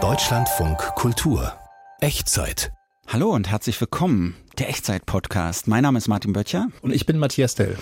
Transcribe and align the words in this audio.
Deutschlandfunk 0.00 0.78
Kultur. 0.94 1.52
Echtzeit. 2.00 2.70
Hallo 3.08 3.30
und 3.30 3.50
herzlich 3.50 3.80
willkommen, 3.80 4.36
der 4.58 4.68
Echtzeit-Podcast. 4.70 5.68
Mein 5.68 5.84
Name 5.84 5.98
ist 5.98 6.08
Martin 6.08 6.32
Böttcher. 6.32 6.68
Und 6.82 6.92
ich 6.92 7.06
bin 7.06 7.18
Matthias 7.18 7.54
Dell. 7.54 7.78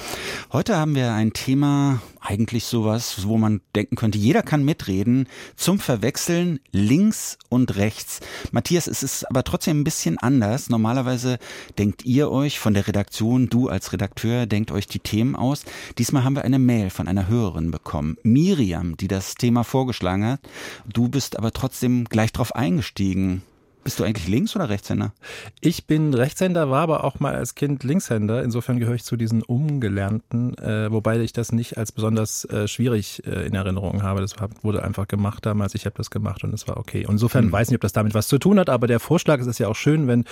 Heute 0.53 0.77
haben 0.77 0.95
wir 0.95 1.13
ein 1.13 1.33
Thema, 1.33 2.03
eigentlich 2.21 2.65
sowas, 2.65 3.27
wo 3.27 3.39
man 3.39 3.63
denken 3.75 3.97
könnte, 3.97 4.19
jeder 4.19 4.43
kann 4.43 4.63
mitreden, 4.63 5.27
zum 5.55 5.79
Verwechseln 5.79 6.61
links 6.73 7.39
und 7.49 7.77
rechts. 7.77 8.21
Matthias, 8.53 8.89
es 8.89 9.03
ist 9.03 9.25
aber 9.31 9.43
trotzdem 9.43 9.81
ein 9.81 9.85
bisschen 9.85 10.19
anders. 10.19 10.69
Normalerweise 10.69 11.39
denkt 11.79 12.05
ihr 12.05 12.31
euch 12.31 12.59
von 12.59 12.75
der 12.75 12.87
Redaktion, 12.87 13.49
du 13.49 13.69
als 13.69 13.95
Redakteur, 13.95 14.45
denkt 14.45 14.71
euch 14.71 14.87
die 14.87 14.99
Themen 14.99 15.35
aus. 15.35 15.65
Diesmal 15.97 16.25
haben 16.25 16.37
wir 16.37 16.45
eine 16.45 16.59
Mail 16.59 16.91
von 16.91 17.09
einer 17.09 17.29
Hörerin 17.29 17.71
bekommen, 17.71 18.19
Miriam, 18.23 18.99
die 18.99 19.09
das 19.09 19.35
Thema 19.35 19.65
vorgeschlagen 19.65 20.27
hat. 20.27 20.41
Du 20.87 21.09
bist 21.09 21.39
aber 21.39 21.53
trotzdem 21.53 22.05
gleich 22.05 22.33
drauf 22.33 22.55
eingestiegen. 22.55 23.43
Bist 23.87 24.01
du 24.01 24.05
eigentlich 24.05 24.27
Links- 24.27 24.57
oder 24.57 24.69
Rechtshänder? 24.69 25.13
Ich 25.61 25.87
bin 25.87 26.13
Rechtshänder, 26.13 26.69
war 26.71 26.83
aber 26.83 27.05
auch 27.05 27.21
mal 27.21 27.37
als 27.37 27.55
Kind 27.55 27.85
Linkshänder. 27.85 28.43
Insofern 28.43 28.81
gehöre 28.81 28.97
ich 28.97 29.05
zu 29.05 29.15
diesen 29.17 29.45
Umgelernten, 29.45 30.59
äh, 30.59 30.91
wobei 30.91 31.21
ich 31.21 31.33
das 31.33 31.53
nicht 31.53 31.79
als 31.79 31.93
besonders 31.93 32.45
äh, 32.47 32.67
schwierig 32.67 33.23
äh, 33.25 33.47
in 33.47 33.55
Erinnerung 33.55 34.03
habe. 34.03 34.23
Das 34.23 34.35
wurde 34.63 34.83
einfach 34.83 35.07
gemacht 35.07 35.47
damals. 35.47 35.77
Ich 35.77 35.87
habe 35.87 35.95
das 35.97 36.11
gemacht 36.11 36.43
und 36.43 36.53
es 36.53 36.67
war 36.67 36.79
okay. 36.79 37.07
Und 37.07 37.13
insofern 37.13 37.45
hm. 37.45 37.53
weiß 37.53 37.69
nicht, 37.69 37.77
ob 37.77 37.83
das 37.83 37.93
damit 37.93 38.13
was 38.13 38.27
zu 38.27 38.39
tun 38.39 38.59
hat, 38.59 38.71
aber 38.71 38.89
der 38.89 38.99
Vorschlag, 38.99 39.39
es 39.39 39.47
ist 39.47 39.61
ja 39.61 39.69
auch 39.69 39.77
schön, 39.77 40.09
wenn 40.09 40.25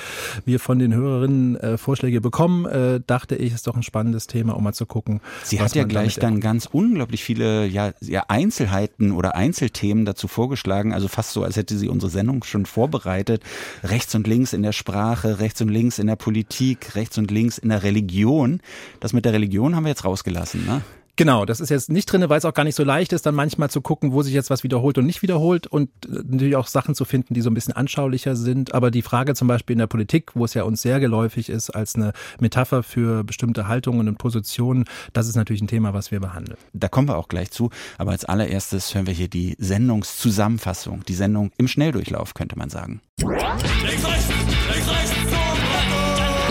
wir 0.44 0.58
von 0.58 0.80
den 0.80 0.92
Hörerinnen 0.92 1.54
äh, 1.54 1.78
Vorschläge 1.78 2.20
bekommen, 2.20 2.66
äh, 2.66 3.02
dachte 3.06 3.36
ich, 3.36 3.54
ist 3.54 3.68
doch 3.68 3.76
ein 3.76 3.84
spannendes 3.84 4.26
Thema, 4.26 4.56
um 4.56 4.64
mal 4.64 4.72
zu 4.72 4.84
gucken. 4.84 5.20
Sie 5.44 5.60
hat 5.60 5.76
ja 5.76 5.84
gleich 5.84 6.16
dann 6.16 6.40
ganz 6.40 6.66
unglaublich 6.66 7.22
viele 7.22 7.66
ja, 7.66 7.92
ja, 8.00 8.24
Einzelheiten 8.26 9.12
oder 9.12 9.36
Einzelthemen 9.36 10.04
dazu 10.04 10.26
vorgeschlagen, 10.26 10.92
also 10.92 11.06
fast 11.06 11.30
so, 11.30 11.44
als 11.44 11.54
hätte 11.54 11.78
sie 11.78 11.88
unsere 11.88 12.10
Sendung 12.10 12.42
schon 12.42 12.66
vorbereitet 12.66 13.43
rechts 13.82 14.14
und 14.14 14.26
links 14.26 14.52
in 14.52 14.62
der 14.62 14.72
Sprache, 14.72 15.38
rechts 15.38 15.60
und 15.60 15.68
links 15.68 15.98
in 15.98 16.06
der 16.06 16.16
Politik, 16.16 16.94
rechts 16.94 17.18
und 17.18 17.30
links 17.30 17.58
in 17.58 17.68
der 17.68 17.82
Religion. 17.82 18.60
Das 19.00 19.12
mit 19.12 19.24
der 19.24 19.32
Religion 19.32 19.76
haben 19.76 19.84
wir 19.84 19.90
jetzt 19.90 20.04
rausgelassen, 20.04 20.64
ne? 20.66 20.82
Genau, 21.16 21.44
das 21.44 21.60
ist 21.60 21.70
jetzt 21.70 21.90
nicht 21.90 22.06
drin, 22.06 22.28
weil 22.28 22.38
es 22.38 22.44
auch 22.44 22.54
gar 22.54 22.64
nicht 22.64 22.74
so 22.74 22.82
leicht 22.82 23.12
ist, 23.12 23.24
dann 23.24 23.36
manchmal 23.36 23.70
zu 23.70 23.80
gucken, 23.80 24.12
wo 24.12 24.22
sich 24.22 24.34
jetzt 24.34 24.50
was 24.50 24.64
wiederholt 24.64 24.98
und 24.98 25.06
nicht 25.06 25.22
wiederholt 25.22 25.68
und 25.68 25.88
äh, 26.06 26.22
natürlich 26.24 26.56
auch 26.56 26.66
Sachen 26.66 26.96
zu 26.96 27.04
finden, 27.04 27.34
die 27.34 27.40
so 27.40 27.50
ein 27.50 27.54
bisschen 27.54 27.74
anschaulicher 27.74 28.34
sind. 28.34 28.74
Aber 28.74 28.90
die 28.90 29.02
Frage 29.02 29.34
zum 29.34 29.46
Beispiel 29.46 29.74
in 29.74 29.78
der 29.78 29.86
Politik, 29.86 30.32
wo 30.34 30.44
es 30.44 30.54
ja 30.54 30.64
uns 30.64 30.82
sehr 30.82 30.98
geläufig 30.98 31.50
ist 31.50 31.70
als 31.70 31.94
eine 31.94 32.12
Metapher 32.40 32.82
für 32.82 33.22
bestimmte 33.22 33.68
Haltungen 33.68 34.08
und 34.08 34.18
Positionen, 34.18 34.86
das 35.12 35.28
ist 35.28 35.36
natürlich 35.36 35.62
ein 35.62 35.68
Thema, 35.68 35.94
was 35.94 36.10
wir 36.10 36.18
behandeln. 36.18 36.58
Da 36.72 36.88
kommen 36.88 37.08
wir 37.08 37.16
auch 37.16 37.28
gleich 37.28 37.52
zu. 37.52 37.70
Aber 37.96 38.10
als 38.10 38.24
allererstes 38.24 38.92
hören 38.94 39.06
wir 39.06 39.14
hier 39.14 39.28
die 39.28 39.54
Sendungszusammenfassung, 39.58 41.04
die 41.06 41.14
Sendung 41.14 41.52
im 41.58 41.68
Schnelldurchlauf, 41.68 42.34
könnte 42.34 42.58
man 42.58 42.70
sagen. 42.70 43.00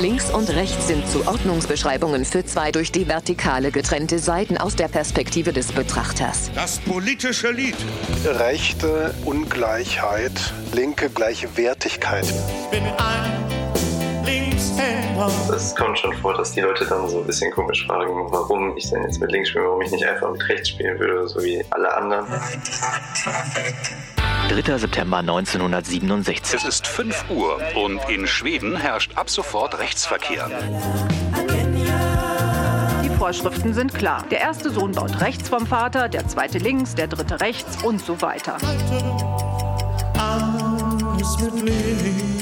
Links 0.04 0.32
und 0.32 0.50
rechts 0.50 0.88
sind 0.88 1.08
Zuordnungsbeschreibungen 1.08 2.26
für 2.26 2.46
zwei 2.46 2.74
durch 2.74 2.92
die 2.92 3.08
Vertikale 3.08 3.72
getrennte 3.72 4.20
Seiten 4.20 4.58
aus 4.58 4.76
der 4.76 4.90
Perspektive 4.90 5.54
des 5.54 5.72
Betrachters. 5.72 6.52
Das 6.54 6.80
politische 6.80 7.52
Lied. 7.52 7.78
Rechte 8.26 9.16
Ungleichheit, 9.24 10.34
linke 10.74 11.10
gleiche 11.10 11.56
Wertigkeit. 11.56 12.26
Ich 12.26 12.70
bin 12.70 12.84
ein 12.84 14.26
Linkshänder. 14.26 15.32
Es 15.56 15.74
kommt 15.74 15.98
schon 15.98 16.14
vor, 16.16 16.34
dass 16.34 16.52
die 16.52 16.60
Leute 16.60 16.86
dann 16.86 17.08
so 17.08 17.22
ein 17.22 17.26
bisschen 17.26 17.50
komisch 17.54 17.88
fragen, 17.88 18.30
warum 18.30 18.76
ich 18.76 18.90
denn 18.90 19.04
jetzt 19.04 19.22
mit 19.22 19.32
links 19.32 19.52
spiele, 19.52 19.64
warum 19.64 19.84
ich 19.84 19.92
nicht 19.92 20.06
einfach 20.06 20.30
mit 20.34 20.50
rechts 20.50 20.68
spielen 20.68 21.00
würde, 21.00 21.30
so 21.30 21.42
wie 21.42 21.64
alle 21.70 21.96
anderen. 21.96 22.26
3. 24.50 24.78
September 24.78 25.18
1967. 25.18 26.54
Es 26.54 26.64
ist 26.68 26.88
5 26.88 27.26
Uhr 27.30 27.60
und 27.76 28.00
in 28.10 28.28
Schweden 28.28 28.76
herrscht 28.76 29.16
ab 29.16 29.30
sofort 29.30 29.80
Rechtsverkehr. 29.80 30.50
Die 33.04 33.10
Vorschriften 33.18 33.74
sind 33.74 33.94
klar. 33.94 34.26
Der 34.30 34.42
erste 34.42 34.70
Sohn 34.70 34.92
baut 34.92 35.22
rechts 35.22 35.50
vom 35.50 35.66
Vater, 35.66 36.10
der 36.10 36.28
zweite 36.28 36.58
links, 36.58 36.94
der 36.96 37.08
dritte 37.08 37.40
rechts 37.40 37.82
und 37.84 38.04
so 38.04 38.22
weiter. 38.22 38.58
Alles 40.18 41.38
mit 41.40 42.33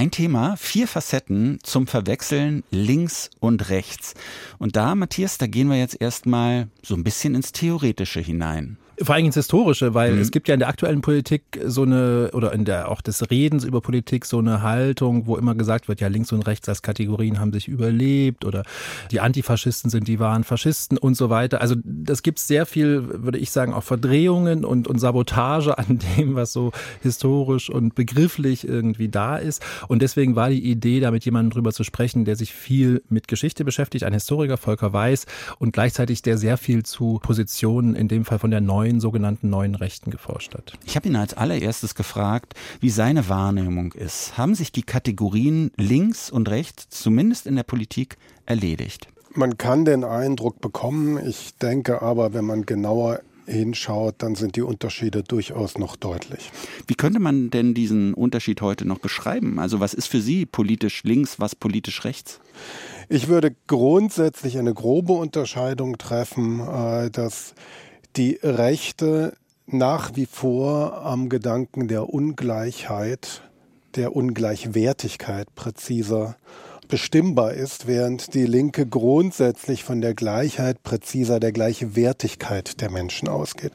Ein 0.00 0.10
Thema, 0.10 0.56
vier 0.56 0.88
Facetten 0.88 1.58
zum 1.62 1.86
Verwechseln 1.86 2.64
links 2.70 3.28
und 3.38 3.68
rechts. 3.68 4.14
Und 4.58 4.76
da, 4.76 4.94
Matthias, 4.94 5.36
da 5.36 5.46
gehen 5.46 5.68
wir 5.68 5.76
jetzt 5.76 6.00
erstmal 6.00 6.68
so 6.82 6.94
ein 6.94 7.04
bisschen 7.04 7.34
ins 7.34 7.52
Theoretische 7.52 8.20
hinein. 8.20 8.78
Vor 9.02 9.14
allem 9.14 9.26
ins 9.26 9.34
Historische, 9.34 9.94
weil 9.94 10.14
mhm. 10.14 10.20
es 10.20 10.30
gibt 10.30 10.48
ja 10.48 10.54
in 10.54 10.60
der 10.60 10.68
aktuellen 10.68 11.00
Politik 11.00 11.42
so 11.64 11.82
eine, 11.82 12.30
oder 12.32 12.52
in 12.52 12.64
der 12.64 12.90
auch 12.90 13.00
des 13.00 13.30
Redens 13.30 13.64
über 13.64 13.80
Politik 13.80 14.26
so 14.26 14.38
eine 14.38 14.62
Haltung, 14.62 15.26
wo 15.26 15.36
immer 15.36 15.54
gesagt 15.54 15.88
wird, 15.88 16.00
ja, 16.00 16.08
links 16.08 16.32
und 16.32 16.42
rechts 16.46 16.68
als 16.68 16.82
Kategorien 16.82 17.40
haben 17.40 17.52
sich 17.52 17.68
überlebt 17.68 18.44
oder 18.44 18.62
die 19.10 19.20
Antifaschisten 19.20 19.90
sind 19.90 20.06
die 20.08 20.18
wahren 20.18 20.44
Faschisten 20.44 20.98
und 20.98 21.14
so 21.14 21.30
weiter. 21.30 21.60
Also 21.60 21.76
das 21.84 22.22
gibt 22.22 22.38
sehr 22.38 22.66
viel, 22.66 23.22
würde 23.24 23.38
ich 23.38 23.50
sagen, 23.50 23.72
auch 23.72 23.84
Verdrehungen 23.84 24.64
und, 24.64 24.86
und 24.86 24.98
Sabotage 24.98 25.78
an 25.78 25.98
dem, 26.16 26.34
was 26.34 26.52
so 26.52 26.72
historisch 27.02 27.70
und 27.70 27.94
begrifflich 27.94 28.66
irgendwie 28.66 29.08
da 29.08 29.36
ist. 29.36 29.62
Und 29.88 30.02
deswegen 30.02 30.36
war 30.36 30.50
die 30.50 30.70
Idee, 30.70 31.00
da 31.00 31.10
mit 31.10 31.24
jemandem 31.24 31.50
drüber 31.50 31.72
zu 31.72 31.84
sprechen, 31.84 32.24
der 32.24 32.36
sich 32.36 32.52
viel 32.52 33.02
mit 33.08 33.28
Geschichte 33.28 33.64
beschäftigt, 33.64 34.04
ein 34.04 34.12
Historiker, 34.12 34.56
Volker 34.56 34.92
Weiß, 34.92 35.26
und 35.58 35.72
gleichzeitig 35.72 36.22
der 36.22 36.38
sehr 36.38 36.56
viel 36.56 36.82
zu 36.82 37.18
Positionen, 37.22 37.94
in 37.94 38.08
dem 38.08 38.24
Fall 38.24 38.38
von 38.38 38.50
der 38.50 38.60
neuen 38.60 38.89
neuen 38.90 39.00
sogenannten 39.00 39.50
neuen 39.50 39.74
Rechten 39.74 40.10
geforscht 40.10 40.54
hat. 40.54 40.72
Ich 40.84 40.96
habe 40.96 41.08
ihn 41.08 41.16
als 41.16 41.34
allererstes 41.34 41.94
gefragt, 41.94 42.54
wie 42.80 42.90
seine 42.90 43.28
Wahrnehmung 43.28 43.92
ist. 43.92 44.36
Haben 44.36 44.54
sich 44.54 44.72
die 44.72 44.82
Kategorien 44.82 45.70
links 45.76 46.30
und 46.30 46.48
rechts, 46.48 46.88
zumindest 46.90 47.46
in 47.46 47.56
der 47.56 47.62
Politik, 47.62 48.16
erledigt? 48.46 49.08
Man 49.32 49.56
kann 49.58 49.84
den 49.84 50.02
Eindruck 50.02 50.60
bekommen. 50.60 51.24
Ich 51.24 51.56
denke 51.56 52.02
aber, 52.02 52.34
wenn 52.34 52.44
man 52.44 52.66
genauer 52.66 53.20
hinschaut, 53.46 54.16
dann 54.18 54.34
sind 54.34 54.56
die 54.56 54.62
Unterschiede 54.62 55.22
durchaus 55.22 55.78
noch 55.78 55.96
deutlich. 55.96 56.50
Wie 56.86 56.94
könnte 56.94 57.20
man 57.20 57.50
denn 57.50 57.74
diesen 57.74 58.14
Unterschied 58.14 58.60
heute 58.60 58.86
noch 58.86 58.98
beschreiben? 58.98 59.58
Also 59.58 59.80
was 59.80 59.94
ist 59.94 60.06
für 60.06 60.20
Sie 60.20 60.46
politisch 60.46 61.04
links, 61.04 61.38
was 61.38 61.54
politisch 61.54 62.04
rechts? 62.04 62.40
Ich 63.08 63.28
würde 63.28 63.54
grundsätzlich 63.66 64.58
eine 64.58 64.72
grobe 64.72 65.12
Unterscheidung 65.14 65.98
treffen, 65.98 66.60
äh, 66.60 67.10
dass 67.10 67.54
die 68.16 68.38
Rechte 68.42 69.36
nach 69.66 70.16
wie 70.16 70.26
vor 70.26 71.02
am 71.02 71.28
Gedanken 71.28 71.88
der 71.88 72.08
Ungleichheit, 72.12 73.42
der 73.94 74.16
Ungleichwertigkeit 74.16 75.54
präziser 75.54 76.36
bestimmbar 76.90 77.54
ist, 77.54 77.86
während 77.86 78.34
die 78.34 78.44
Linke 78.44 78.86
grundsätzlich 78.86 79.84
von 79.84 80.00
der 80.00 80.14
Gleichheit 80.14 80.82
präziser, 80.82 81.40
der 81.40 81.52
gleiche 81.52 81.96
Wertigkeit 81.96 82.80
der 82.80 82.90
Menschen 82.90 83.28
ausgeht. 83.28 83.72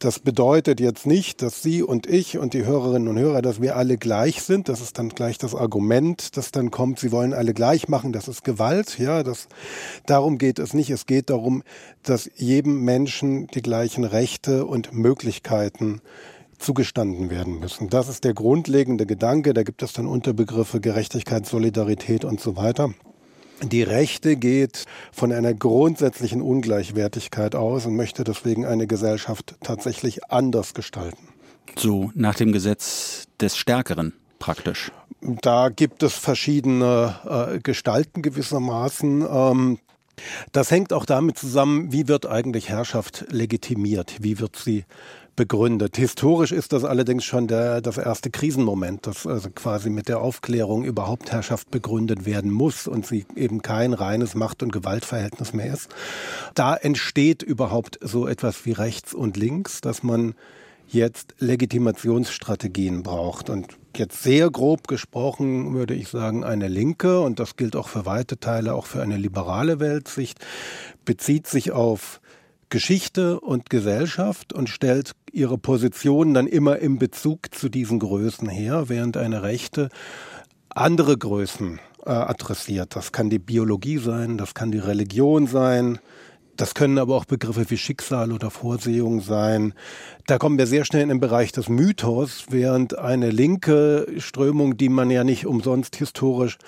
Das 0.00 0.18
bedeutet 0.18 0.80
jetzt 0.80 1.06
nicht, 1.06 1.40
dass 1.40 1.62
Sie 1.62 1.82
und 1.82 2.06
ich 2.06 2.36
und 2.36 2.52
die 2.52 2.64
Hörerinnen 2.64 3.08
und 3.08 3.18
Hörer, 3.18 3.40
dass 3.40 3.62
wir 3.62 3.76
alle 3.76 3.96
gleich 3.96 4.42
sind. 4.42 4.68
Das 4.68 4.80
ist 4.80 4.98
dann 4.98 5.08
gleich 5.10 5.38
das 5.38 5.54
Argument, 5.54 6.36
das 6.36 6.50
dann 6.50 6.70
kommt, 6.70 6.98
Sie 6.98 7.12
wollen 7.12 7.32
alle 7.32 7.54
gleich 7.54 7.88
machen. 7.88 8.12
Das 8.12 8.28
ist 8.28 8.44
Gewalt. 8.44 8.98
Ja, 8.98 9.22
das, 9.22 9.48
darum 10.06 10.36
geht 10.36 10.58
es 10.58 10.74
nicht. 10.74 10.90
Es 10.90 11.06
geht 11.06 11.30
darum, 11.30 11.62
dass 12.02 12.28
jedem 12.34 12.84
Menschen 12.84 13.46
die 13.46 13.62
gleichen 13.62 14.04
Rechte 14.04 14.66
und 14.66 14.92
Möglichkeiten 14.92 16.02
zugestanden 16.58 17.30
werden 17.30 17.58
müssen. 17.60 17.88
Das 17.88 18.08
ist 18.08 18.24
der 18.24 18.34
grundlegende 18.34 19.06
Gedanke. 19.06 19.54
Da 19.54 19.62
gibt 19.62 19.82
es 19.82 19.92
dann 19.92 20.06
Unterbegriffe 20.06 20.80
Gerechtigkeit, 20.80 21.46
Solidarität 21.46 22.24
und 22.24 22.40
so 22.40 22.56
weiter. 22.56 22.92
Die 23.62 23.82
Rechte 23.82 24.36
geht 24.36 24.84
von 25.12 25.32
einer 25.32 25.52
grundsätzlichen 25.52 26.42
Ungleichwertigkeit 26.42 27.54
aus 27.54 27.86
und 27.86 27.96
möchte 27.96 28.22
deswegen 28.22 28.64
eine 28.64 28.86
Gesellschaft 28.86 29.56
tatsächlich 29.62 30.30
anders 30.30 30.74
gestalten. 30.74 31.28
So 31.76 32.12
nach 32.14 32.36
dem 32.36 32.52
Gesetz 32.52 33.26
des 33.40 33.56
Stärkeren 33.56 34.12
praktisch. 34.38 34.92
Da 35.20 35.68
gibt 35.68 36.04
es 36.04 36.14
verschiedene 36.14 37.16
äh, 37.54 37.58
Gestalten 37.58 38.22
gewissermaßen. 38.22 39.26
Ähm, 39.28 39.78
das 40.52 40.70
hängt 40.70 40.92
auch 40.92 41.04
damit 41.04 41.38
zusammen, 41.38 41.92
wie 41.92 42.06
wird 42.08 42.26
eigentlich 42.26 42.68
Herrschaft 42.68 43.26
legitimiert? 43.30 44.16
Wie 44.20 44.38
wird 44.38 44.56
sie 44.56 44.84
begründet. 45.38 45.96
Historisch 45.96 46.50
ist 46.50 46.72
das 46.72 46.84
allerdings 46.84 47.24
schon 47.24 47.46
der, 47.46 47.80
das 47.80 47.96
erste 47.96 48.28
Krisenmoment, 48.28 49.06
dass 49.06 49.24
also 49.24 49.48
quasi 49.50 49.88
mit 49.88 50.08
der 50.08 50.20
Aufklärung 50.20 50.84
überhaupt 50.84 51.30
Herrschaft 51.30 51.70
begründet 51.70 52.26
werden 52.26 52.50
muss 52.50 52.88
und 52.88 53.06
sie 53.06 53.24
eben 53.36 53.62
kein 53.62 53.92
reines 53.92 54.34
Macht- 54.34 54.64
und 54.64 54.72
Gewaltverhältnis 54.72 55.54
mehr 55.54 55.72
ist. 55.72 55.88
Da 56.54 56.74
entsteht 56.74 57.44
überhaupt 57.44 58.00
so 58.02 58.26
etwas 58.26 58.66
wie 58.66 58.72
rechts 58.72 59.14
und 59.14 59.36
links, 59.36 59.80
dass 59.80 60.02
man 60.02 60.34
jetzt 60.88 61.36
Legitimationsstrategien 61.38 63.04
braucht. 63.04 63.48
Und 63.48 63.78
jetzt 63.96 64.24
sehr 64.24 64.50
grob 64.50 64.88
gesprochen 64.88 65.72
würde 65.72 65.94
ich 65.94 66.08
sagen, 66.08 66.42
eine 66.42 66.66
linke, 66.66 67.20
und 67.20 67.38
das 67.38 67.54
gilt 67.54 67.76
auch 67.76 67.88
für 67.88 68.06
weite 68.06 68.40
Teile, 68.40 68.74
auch 68.74 68.86
für 68.86 69.02
eine 69.02 69.18
liberale 69.18 69.78
Weltsicht, 69.78 70.38
bezieht 71.04 71.46
sich 71.46 71.70
auf 71.70 72.20
Geschichte 72.70 73.40
und 73.40 73.70
Gesellschaft 73.70 74.52
und 74.52 74.68
stellt 74.68 75.12
ihre 75.38 75.56
Position 75.56 76.34
dann 76.34 76.46
immer 76.46 76.78
im 76.78 76.98
Bezug 76.98 77.54
zu 77.54 77.68
diesen 77.68 78.00
Größen 78.00 78.48
her, 78.48 78.88
während 78.88 79.16
eine 79.16 79.42
Rechte 79.42 79.88
andere 80.68 81.16
Größen 81.16 81.80
äh, 82.04 82.10
adressiert. 82.10 82.96
Das 82.96 83.12
kann 83.12 83.30
die 83.30 83.38
Biologie 83.38 83.98
sein, 83.98 84.36
das 84.36 84.54
kann 84.54 84.72
die 84.72 84.78
Religion 84.78 85.46
sein, 85.46 86.00
das 86.56 86.74
können 86.74 86.98
aber 86.98 87.14
auch 87.14 87.24
Begriffe 87.24 87.70
wie 87.70 87.78
Schicksal 87.78 88.32
oder 88.32 88.50
Vorsehung 88.50 89.20
sein. 89.20 89.74
Da 90.26 90.38
kommen 90.38 90.58
wir 90.58 90.66
sehr 90.66 90.84
schnell 90.84 91.02
in 91.02 91.08
den 91.08 91.20
Bereich 91.20 91.52
des 91.52 91.68
Mythos, 91.68 92.46
während 92.50 92.98
eine 92.98 93.30
linke 93.30 94.08
Strömung, 94.18 94.76
die 94.76 94.88
man 94.88 95.08
ja 95.08 95.22
nicht 95.22 95.46
umsonst 95.46 95.94
historisch 95.94 96.58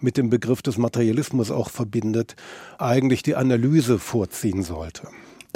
mit 0.00 0.18
dem 0.18 0.28
Begriff 0.28 0.60
des 0.60 0.76
Materialismus 0.76 1.50
auch 1.50 1.70
verbindet, 1.70 2.36
eigentlich 2.76 3.22
die 3.22 3.36
Analyse 3.36 3.98
vorziehen 3.98 4.62
sollte. 4.62 5.08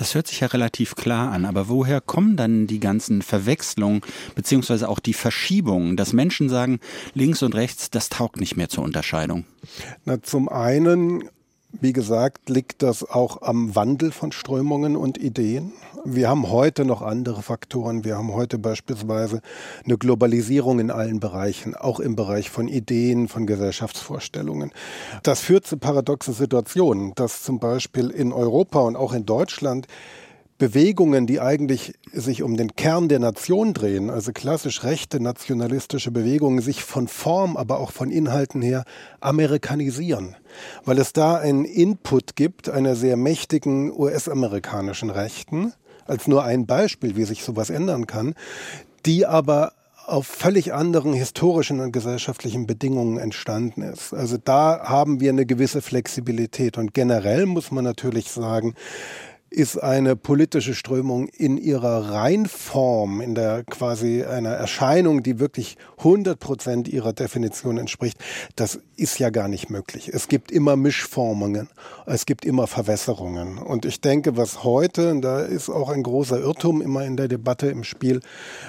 Das 0.02 0.16
hört 0.16 0.26
sich 0.26 0.40
ja 0.40 0.48
relativ 0.48 0.96
klar 0.96 1.30
an, 1.30 1.44
aber 1.44 1.68
woher 1.68 2.00
kommen 2.00 2.36
dann 2.36 2.66
die 2.66 2.80
ganzen 2.80 3.22
Verwechslungen 3.22 4.00
beziehungsweise 4.34 4.88
auch 4.88 4.98
die 4.98 5.12
Verschiebungen, 5.12 5.96
dass 5.96 6.12
Menschen 6.12 6.48
sagen, 6.48 6.80
links 7.14 7.40
und 7.44 7.54
rechts, 7.54 7.88
das 7.88 8.08
taugt 8.08 8.40
nicht 8.40 8.56
mehr 8.56 8.68
zur 8.68 8.82
Unterscheidung? 8.82 9.44
Na, 10.04 10.20
zum 10.20 10.48
einen 10.48 11.28
wie 11.80 11.92
gesagt, 11.92 12.48
liegt 12.48 12.82
das 12.82 13.08
auch 13.08 13.42
am 13.42 13.74
Wandel 13.74 14.12
von 14.12 14.32
Strömungen 14.32 14.96
und 14.96 15.18
Ideen. 15.18 15.72
Wir 16.04 16.28
haben 16.28 16.50
heute 16.50 16.84
noch 16.84 17.00
andere 17.00 17.42
Faktoren. 17.42 18.04
Wir 18.04 18.16
haben 18.16 18.32
heute 18.32 18.58
beispielsweise 18.58 19.40
eine 19.84 19.96
Globalisierung 19.96 20.80
in 20.80 20.90
allen 20.90 21.20
Bereichen, 21.20 21.74
auch 21.74 22.00
im 22.00 22.16
Bereich 22.16 22.50
von 22.50 22.68
Ideen, 22.68 23.28
von 23.28 23.46
Gesellschaftsvorstellungen. 23.46 24.72
Das 25.22 25.40
führt 25.40 25.66
zu 25.66 25.76
paradoxen 25.76 26.34
Situationen, 26.34 27.14
dass 27.14 27.42
zum 27.42 27.58
Beispiel 27.58 28.10
in 28.10 28.32
Europa 28.32 28.80
und 28.80 28.96
auch 28.96 29.12
in 29.12 29.26
Deutschland 29.26 29.86
Bewegungen, 30.62 31.26
die 31.26 31.40
eigentlich 31.40 31.94
sich 32.12 32.44
um 32.44 32.56
den 32.56 32.76
Kern 32.76 33.08
der 33.08 33.18
Nation 33.18 33.74
drehen, 33.74 34.10
also 34.10 34.30
klassisch 34.30 34.84
rechte 34.84 35.18
nationalistische 35.18 36.12
Bewegungen, 36.12 36.60
sich 36.60 36.84
von 36.84 37.08
Form, 37.08 37.56
aber 37.56 37.80
auch 37.80 37.90
von 37.90 38.12
Inhalten 38.12 38.62
her 38.62 38.84
amerikanisieren, 39.18 40.36
weil 40.84 41.00
es 41.00 41.12
da 41.12 41.34
einen 41.34 41.64
Input 41.64 42.36
gibt 42.36 42.68
einer 42.68 42.94
sehr 42.94 43.16
mächtigen 43.16 43.90
US-amerikanischen 43.90 45.10
Rechten, 45.10 45.72
als 46.06 46.28
nur 46.28 46.44
ein 46.44 46.64
Beispiel, 46.64 47.16
wie 47.16 47.24
sich 47.24 47.42
sowas 47.42 47.68
ändern 47.68 48.06
kann, 48.06 48.34
die 49.04 49.26
aber 49.26 49.72
auf 50.06 50.28
völlig 50.28 50.72
anderen 50.72 51.12
historischen 51.12 51.80
und 51.80 51.90
gesellschaftlichen 51.90 52.68
Bedingungen 52.68 53.18
entstanden 53.18 53.82
ist. 53.82 54.12
Also 54.14 54.36
da 54.36 54.82
haben 54.84 55.20
wir 55.20 55.30
eine 55.30 55.46
gewisse 55.46 55.82
Flexibilität 55.82 56.78
und 56.78 56.94
generell 56.94 57.46
muss 57.46 57.72
man 57.72 57.82
natürlich 57.82 58.30
sagen, 58.30 58.74
ist 59.52 59.76
eine 59.76 60.16
politische 60.16 60.74
Strömung 60.74 61.28
in 61.28 61.58
ihrer 61.58 62.10
Reinform, 62.10 63.20
in 63.20 63.34
der 63.34 63.64
quasi 63.64 64.24
einer 64.24 64.50
Erscheinung, 64.50 65.22
die 65.22 65.38
wirklich 65.38 65.76
100 65.98 66.38
Prozent 66.40 66.88
ihrer 66.88 67.12
Definition 67.12 67.78
entspricht, 67.78 68.18
das 68.56 68.80
ist 68.96 69.18
ja 69.18 69.30
gar 69.30 69.48
nicht 69.48 69.70
möglich. 69.70 70.10
Es 70.12 70.28
gibt 70.28 70.50
immer 70.50 70.76
Mischformungen, 70.76 71.68
es 72.06 72.26
gibt 72.26 72.44
immer 72.44 72.66
Verwässerungen. 72.66 73.58
Und 73.58 73.84
ich 73.84 74.00
denke, 74.00 74.36
was 74.36 74.64
heute, 74.64 75.20
da 75.20 75.40
ist 75.40 75.68
auch 75.68 75.90
ein 75.90 76.02
großer 76.02 76.40
Irrtum 76.40 76.80
immer 76.80 77.04
in 77.04 77.16
der 77.16 77.28
Debatte 77.28 77.68
im 77.68 77.84
Spiel, 77.84 78.20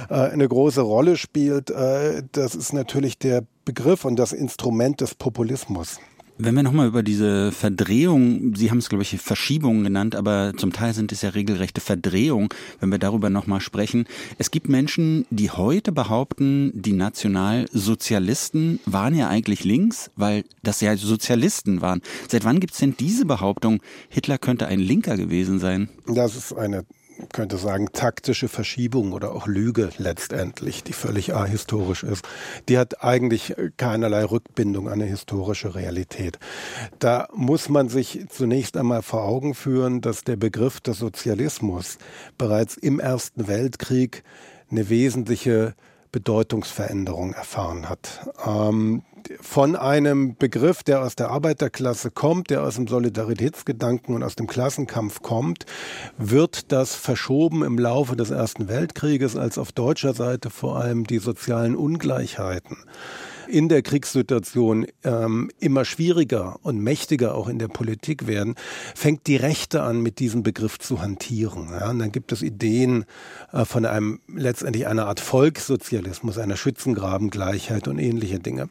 äh, 0.09 0.13
eine 0.13 0.47
große 0.47 0.81
Rolle 0.81 1.17
spielt, 1.17 1.69
äh, 1.69 2.23
das 2.33 2.55
ist 2.55 2.73
natürlich 2.73 3.17
der 3.17 3.43
Begriff 3.65 4.05
und 4.05 4.17
das 4.17 4.33
Instrument 4.33 4.99
des 5.01 5.15
Populismus. 5.15 5.99
Wenn 6.37 6.55
wir 6.55 6.63
nochmal 6.63 6.87
über 6.87 7.03
diese 7.03 7.51
Verdrehung, 7.51 8.55
Sie 8.55 8.71
haben 8.71 8.79
es, 8.79 8.89
glaube 8.89 9.03
ich, 9.03 9.17
Verschiebungen 9.19 9.83
genannt, 9.83 10.15
aber 10.15 10.53
zum 10.57 10.73
Teil 10.73 10.93
sind 10.93 11.11
es 11.11 11.21
ja 11.21 11.29
regelrechte 11.29 11.79
Verdrehungen, 11.79 12.49
wenn 12.79 12.91
wir 12.91 12.97
darüber 12.97 13.29
nochmal 13.29 13.61
sprechen. 13.61 14.05
Es 14.39 14.49
gibt 14.49 14.67
Menschen, 14.67 15.25
die 15.29 15.51
heute 15.51 15.91
behaupten, 15.91 16.71
die 16.73 16.93
Nationalsozialisten 16.93 18.79
waren 18.87 19.15
ja 19.15 19.29
eigentlich 19.29 19.63
links, 19.63 20.09
weil 20.15 20.43
das 20.63 20.81
ja 20.81 20.97
Sozialisten 20.97 21.81
waren. 21.81 22.01
Seit 22.27 22.45
wann 22.45 22.59
gibt 22.59 22.73
es 22.73 22.79
denn 22.79 22.95
diese 22.99 23.25
Behauptung, 23.25 23.81
Hitler 24.09 24.39
könnte 24.39 24.65
ein 24.65 24.79
Linker 24.79 25.17
gewesen 25.17 25.59
sein? 25.59 25.89
Das 26.07 26.35
ist 26.35 26.53
eine 26.53 26.83
könnte 27.31 27.57
sagen, 27.57 27.89
taktische 27.93 28.47
Verschiebung 28.47 29.13
oder 29.13 29.33
auch 29.33 29.47
Lüge 29.47 29.89
letztendlich, 29.97 30.83
die 30.83 30.93
völlig 30.93 31.33
ahistorisch 31.33 32.03
ist, 32.03 32.25
die 32.69 32.77
hat 32.77 33.03
eigentlich 33.03 33.55
keinerlei 33.77 34.23
Rückbindung 34.25 34.87
an 34.87 34.93
eine 34.93 35.05
historische 35.05 35.75
Realität. 35.75 36.39
Da 36.99 37.27
muss 37.33 37.69
man 37.69 37.89
sich 37.89 38.25
zunächst 38.29 38.77
einmal 38.77 39.01
vor 39.01 39.23
Augen 39.23 39.53
führen, 39.53 40.01
dass 40.01 40.23
der 40.23 40.35
Begriff 40.35 40.79
des 40.79 40.99
Sozialismus 40.99 41.97
bereits 42.37 42.77
im 42.77 42.99
Ersten 42.99 43.47
Weltkrieg 43.47 44.23
eine 44.69 44.89
wesentliche 44.89 45.75
Bedeutungsveränderung 46.11 47.33
erfahren 47.33 47.89
hat. 47.89 48.29
Ähm, 48.45 49.03
von 49.41 49.75
einem 49.75 50.35
Begriff, 50.35 50.83
der 50.83 51.01
aus 51.01 51.15
der 51.15 51.29
Arbeiterklasse 51.29 52.11
kommt, 52.11 52.49
der 52.49 52.63
aus 52.63 52.75
dem 52.75 52.87
Solidaritätsgedanken 52.87 54.15
und 54.15 54.23
aus 54.23 54.35
dem 54.35 54.47
Klassenkampf 54.47 55.21
kommt, 55.21 55.65
wird 56.17 56.71
das 56.71 56.95
verschoben 56.95 57.63
im 57.63 57.77
Laufe 57.77 58.15
des 58.15 58.31
Ersten 58.31 58.67
Weltkrieges, 58.67 59.35
als 59.35 59.57
auf 59.57 59.71
deutscher 59.71 60.13
Seite 60.13 60.49
vor 60.49 60.79
allem 60.79 61.05
die 61.05 61.19
sozialen 61.19 61.75
Ungleichheiten 61.75 62.77
in 63.47 63.69
der 63.69 63.81
Kriegssituation 63.81 64.85
ähm, 65.03 65.51
immer 65.59 65.85
schwieriger 65.85 66.57
und 66.63 66.79
mächtiger 66.79 67.35
auch 67.35 67.47
in 67.47 67.59
der 67.59 67.67
Politik 67.67 68.27
werden, 68.27 68.55
fängt 68.95 69.27
die 69.27 69.35
Rechte 69.35 69.83
an, 69.83 70.01
mit 70.01 70.19
diesem 70.19 70.43
Begriff 70.43 70.79
zu 70.79 71.01
hantieren. 71.01 71.69
Ja? 71.71 71.89
Und 71.89 71.99
dann 71.99 72.11
gibt 72.11 72.31
es 72.31 72.41
Ideen 72.41 73.05
äh, 73.51 73.65
von 73.65 73.85
einem 73.85 74.19
letztendlich 74.27 74.87
einer 74.87 75.07
Art 75.07 75.19
Volkssozialismus, 75.19 76.37
einer 76.37 76.57
Schützengrabengleichheit 76.57 77.87
und 77.87 77.99
ähnliche 77.99 78.39
Dinge. 78.39 78.69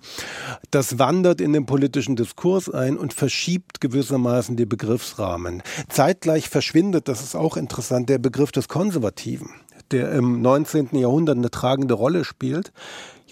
Das 0.70 0.98
wandert 0.98 1.40
in 1.40 1.52
den 1.52 1.66
politischen 1.66 2.16
Diskurs 2.16 2.68
ein 2.68 2.96
und 2.96 3.12
verschiebt 3.12 3.80
gewissermaßen 3.80 4.56
die 4.56 4.66
Begriffsrahmen. 4.66 5.62
Zeitgleich 5.88 6.48
verschwindet, 6.48 7.08
das 7.08 7.22
ist 7.22 7.34
auch 7.34 7.56
interessant, 7.56 8.08
der 8.08 8.18
Begriff 8.18 8.52
des 8.52 8.68
Konservativen 8.68 9.50
der 9.92 10.12
im 10.12 10.42
19. 10.42 10.88
Jahrhundert 10.92 11.36
eine 11.36 11.50
tragende 11.50 11.94
Rolle 11.94 12.24
spielt. 12.24 12.72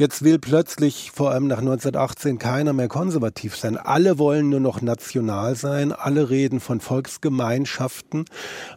Jetzt 0.00 0.23
will 0.23 0.38
plötzlich, 0.38 1.11
vor 1.11 1.31
allem 1.31 1.47
nach 1.47 1.58
1918, 1.58 2.38
keiner 2.38 2.73
mehr 2.73 2.88
konservativ 2.88 3.55
sein. 3.55 3.76
Alle 3.76 4.19
wollen 4.19 4.49
nur 4.49 4.58
noch 4.58 4.81
national 4.81 5.56
sein. 5.56 5.93
Alle 5.93 6.31
reden 6.31 6.58
von 6.58 6.81
Volksgemeinschaften, 6.81 8.25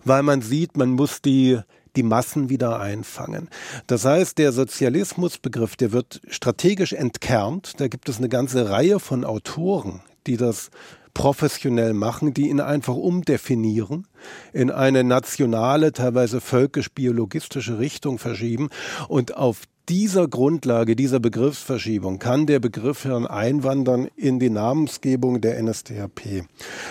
weil 0.04 0.22
man 0.22 0.42
sieht, 0.42 0.76
man 0.76 0.90
muss 0.90 1.22
die 1.22 1.62
die 1.96 2.04
Massen 2.04 2.50
wieder 2.50 2.82
einfangen. 2.82 3.50
Das 3.88 4.04
heißt, 4.04 4.38
der 4.38 4.52
Sozialismusbegriff, 4.52 5.78
der 5.78 5.94
wird 5.94 6.20
strategisch 6.28 6.92
entkernt. 6.92 7.80
Da 7.80 7.88
gibt 7.88 8.10
es 8.10 8.18
eine 8.18 8.28
ganze 8.28 8.70
Reihe 8.70 9.00
von 9.00 9.24
Autoren, 9.24 10.02
die 10.28 10.36
das 10.36 10.72
professionell 11.14 11.94
machen, 11.94 12.34
die 12.34 12.50
ihn 12.50 12.60
einfach 12.60 12.96
umdefinieren, 12.96 14.08
in 14.52 14.72
eine 14.72 15.06
nationale, 15.06 15.94
teilweise 15.94 16.42
völkisch-biologistische 16.42 17.80
Richtung 17.80 18.20
verschieben 18.20 18.70
und 19.08 19.38
auf 19.38 19.62
dieser 19.90 20.30
Grundlage, 20.30 20.96
dieser 20.96 21.20
Begriffsverschiebung 21.20 22.18
kann 22.18 22.46
der 22.46 22.60
Begriff 22.60 23.04
dann 23.04 23.28
einwandern 23.28 24.08
in 24.16 24.40
die 24.40 24.50
Namensgebung 24.50 25.42
der 25.42 25.62
NSDAP. 25.62 26.46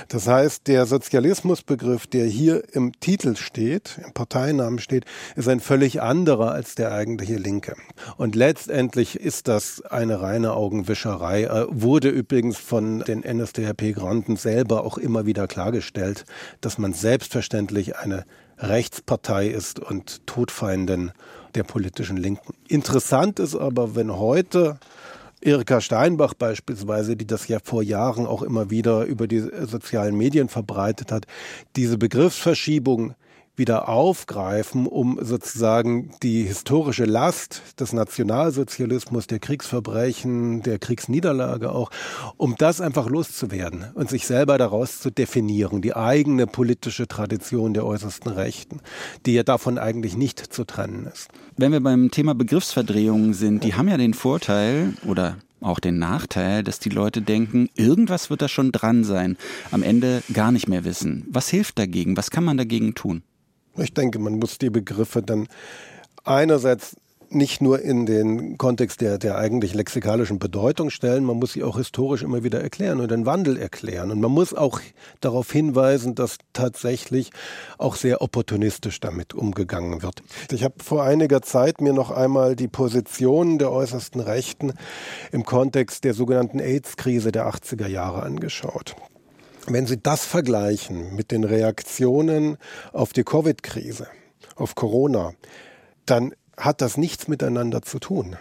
Das 0.09 0.29
heißt, 0.29 0.67
der 0.69 0.85
Sozialismusbegriff, 0.85 2.07
der 2.07 2.27
hier 2.27 2.63
im 2.75 2.93
Titel 3.01 3.37
steht, 3.37 3.99
im 4.05 4.13
Parteinamen 4.13 4.79
steht, 4.79 5.07
ist 5.37 5.49
ein 5.49 5.61
völlig 5.61 6.03
anderer 6.03 6.53
als 6.53 6.75
der 6.75 6.93
eigentliche 6.93 7.37
Linke. 7.37 7.77
Und 8.19 8.37
letztendlich 8.37 9.19
ist 9.19 9.49
das 9.49 9.81
eine 9.81 10.21
reine 10.21 10.53
Augenwischerei, 10.53 11.45
äh, 11.45 11.67
wurde 11.71 12.11
übrigens 12.11 12.59
von 12.59 13.01
den 13.01 13.21
NSDAP-Granten 13.21 14.37
selber 14.37 14.85
auch 14.85 14.99
immer 14.99 15.25
wieder 15.25 15.47
klargestellt, 15.47 16.27
dass 16.61 16.77
man 16.77 16.93
selbstverständlich 16.93 17.97
eine 17.97 18.25
Rechtspartei 18.59 19.49
ist 19.49 19.81
und 19.81 20.27
Todfeinden 20.27 21.13
der 21.55 21.65
politischen 21.65 22.17
Linken. 22.17 22.55
Interessant 22.69 23.39
ist 23.39 23.55
aber, 23.55 23.95
wenn 23.95 24.17
heute 24.17 24.79
Erika 25.41 25.81
Steinbach 25.81 26.35
beispielsweise, 26.35 27.17
die 27.17 27.27
das 27.27 27.49
ja 27.49 27.59
vor 27.63 27.83
Jahren 27.83 28.27
auch 28.27 28.43
immer 28.43 28.71
wieder 28.71 29.05
über 29.05 29.27
die 29.27 29.41
sozialen 29.41 30.17
Medien 30.17 30.49
verbreitet 30.49 31.11
hat, 31.11 31.27
diese 31.75 31.99
Begriffsverschiebung 31.99 33.15
wieder 33.63 33.89
aufgreifen, 33.89 34.89
um 34.89 35.21
sozusagen 35.23 36.11
die 36.21 36.43
historische 36.43 37.05
Last 37.05 37.63
des 37.79 37.93
Nationalsozialismus, 37.93 39.29
der 39.29 39.39
Kriegsverbrechen, 39.39 40.65
der 40.65 40.81
Kriegsniederlage 40.81 41.71
auch, 41.71 41.93
um 42.37 42.57
das 42.59 42.81
einfach 42.81 43.09
loszuwerden 43.09 43.85
und 43.95 44.11
sich 44.11 44.27
selber 44.27 44.59
daraus 44.59 44.99
zu 44.99 45.13
definieren, 45.13 45.81
die 45.81 45.95
eigene 45.95 46.49
politische 46.49 47.07
Tradition 47.07 47.73
der 47.73 47.87
äußersten 47.87 48.33
Rechten, 48.33 48.81
die 49.27 49.35
ja 49.35 49.45
davon 49.45 49.79
eigentlich 49.79 50.17
nicht 50.17 50.41
zu 50.41 50.65
trennen 50.65 51.07
ist. 51.07 51.29
Wenn 51.57 51.71
wir 51.71 51.81
beim 51.81 52.11
Thema 52.11 52.35
Begriffsverdrehungen 52.35 53.33
sind, 53.33 53.63
die 53.63 53.75
haben 53.75 53.87
ja 53.87 53.97
den 53.97 54.15
Vorteil 54.15 54.95
oder 55.07 55.37
auch 55.61 55.79
den 55.79 56.01
Nachteil, 56.01 56.65
dass 56.65 56.81
die 56.81 56.89
Leute 56.89 57.23
denken, 57.23 57.69
irgendwas 57.77 58.29
wird 58.29 58.43
da 58.43 58.49
schon 58.49 58.73
dran 58.73 59.05
sein, 59.05 59.37
am 59.71 59.85
Ende 59.85 60.25
gar 60.33 60.51
nicht 60.51 60.69
mehr 60.69 60.85
wissen. 60.85 61.25
Was 61.31 61.49
hilft 61.49 61.79
dagegen? 61.79 62.17
Was 62.17 62.33
kann 62.33 62.43
man 62.43 62.57
dagegen 62.57 62.97
tun? 62.97 63.23
Ich 63.77 63.95
denke, 63.95 64.19
man 64.19 64.39
muss 64.39 64.59
die 64.59 64.71
Begriffe 64.71 65.23
dann 65.23 65.49
einerseits 66.25 66.97
nicht 67.35 67.63
nur 67.63 67.81
in 67.81 68.07
den 68.07 68.59
Kontext 68.59 69.01
der, 69.01 69.19
der 69.19 69.39
eigentlich 69.39 69.75
lexikalischen 69.75 70.39
Bedeutung 70.39 70.91
stellen, 70.91 71.25
man 71.25 71.39
muss 71.39 71.53
sie 71.53 71.65
auch 71.65 71.77
historisch 71.77 72.23
immer 72.23 72.45
wieder 72.45 72.61
erklären 72.61 73.01
und 73.01 73.11
den 73.11 73.27
Wandel 73.27 73.57
erklären. 73.57 74.11
Und 74.11 74.21
man 74.21 74.31
muss 74.31 74.55
auch 74.55 74.81
darauf 75.21 75.51
hinweisen, 75.51 76.15
dass 76.15 76.39
tatsächlich 76.53 77.31
auch 77.79 77.97
sehr 77.97 78.23
opportunistisch 78.23 79.01
damit 79.01 79.35
umgegangen 79.35 80.03
wird. 80.03 80.23
Ich 80.51 80.65
habe 80.65 80.75
vor 80.83 81.05
einiger 81.05 81.43
Zeit 81.43 81.81
mir 81.81 81.93
noch 81.93 82.11
einmal 82.11 82.57
die 82.57 82.69
Positionen 82.69 83.59
der 83.59 83.73
äußersten 83.73 84.21
Rechten 84.21 84.73
im 85.31 85.45
Kontext 85.45 86.05
der 86.05 86.15
sogenannten 86.15 86.61
AIDS-Krise 86.61 87.33
der 87.33 87.49
80er 87.49 87.87
Jahre 87.87 88.23
angeschaut. 88.23 88.95
Wenn 89.67 89.87
Sie 89.87 90.01
das 90.03 90.25
vergleichen 90.25 91.15
mit 91.15 91.31
den 91.31 91.45
Reaktionen 91.45 92.59
auf 92.93 93.13
die 93.13 93.23
Covid-Krise, 93.23 94.09
auf 94.57 94.75
Corona, 94.75 95.35
dann 96.05 96.35
hat 96.57 96.81
das 96.81 96.97
nichts 96.97 97.29
miteinander 97.29 97.83
zu 97.83 97.99
tun. 97.99 98.37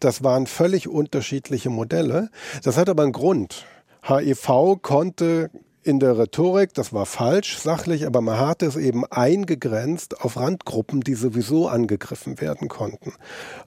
Das 0.00 0.22
waren 0.22 0.46
völlig 0.46 0.88
unterschiedliche 0.88 1.70
Modelle. 1.70 2.30
Das 2.62 2.76
hat 2.76 2.88
aber 2.88 3.02
einen 3.02 3.12
Grund. 3.12 3.64
HIV 4.06 4.78
konnte 4.82 5.50
in 5.86 6.00
der 6.00 6.18
Rhetorik, 6.18 6.74
das 6.74 6.92
war 6.92 7.06
falsch 7.06 7.58
sachlich, 7.58 8.06
aber 8.06 8.20
man 8.20 8.38
hat 8.38 8.62
es 8.62 8.74
eben 8.74 9.04
eingegrenzt 9.04 10.20
auf 10.20 10.36
Randgruppen, 10.36 11.00
die 11.00 11.14
sowieso 11.14 11.68
angegriffen 11.68 12.40
werden 12.40 12.68
konnten. 12.68 13.12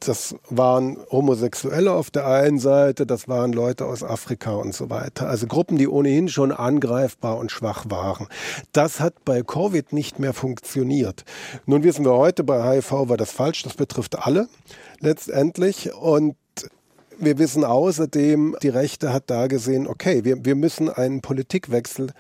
Das 0.01 0.35
waren 0.49 0.97
Homosexuelle 1.09 1.93
auf 1.93 2.11
der 2.11 2.27
einen 2.27 2.59
Seite, 2.59 3.05
das 3.05 3.29
waren 3.29 3.53
Leute 3.53 3.85
aus 3.85 4.03
Afrika 4.03 4.51
und 4.51 4.75
so 4.75 4.89
weiter. 4.89 5.29
Also 5.29 5.47
Gruppen, 5.47 5.77
die 5.77 5.87
ohnehin 5.87 6.27
schon 6.27 6.51
angreifbar 6.51 7.37
und 7.37 7.51
schwach 7.51 7.85
waren. 7.87 8.27
Das 8.73 8.99
hat 8.99 9.23
bei 9.23 9.41
Covid 9.41 9.93
nicht 9.93 10.19
mehr 10.19 10.33
funktioniert. 10.33 11.23
Nun 11.65 11.83
wissen 11.83 12.03
wir 12.03 12.13
heute, 12.13 12.43
bei 12.43 12.61
HIV 12.75 12.91
war 13.07 13.17
das 13.17 13.31
falsch, 13.31 13.63
das 13.63 13.75
betrifft 13.75 14.25
alle 14.25 14.49
letztendlich 14.99 15.93
und 15.93 16.35
wir 17.19 17.37
wissen 17.37 17.63
außerdem, 17.63 18.55
die 18.61 18.69
Rechte 18.69 19.13
hat 19.13 19.25
da 19.27 19.47
gesehen, 19.47 19.87
okay, 19.87 20.23
wir, 20.23 20.43
wir 20.45 20.55
müssen 20.55 20.89
einen 20.89 21.21
Politikwechsel 21.21 22.11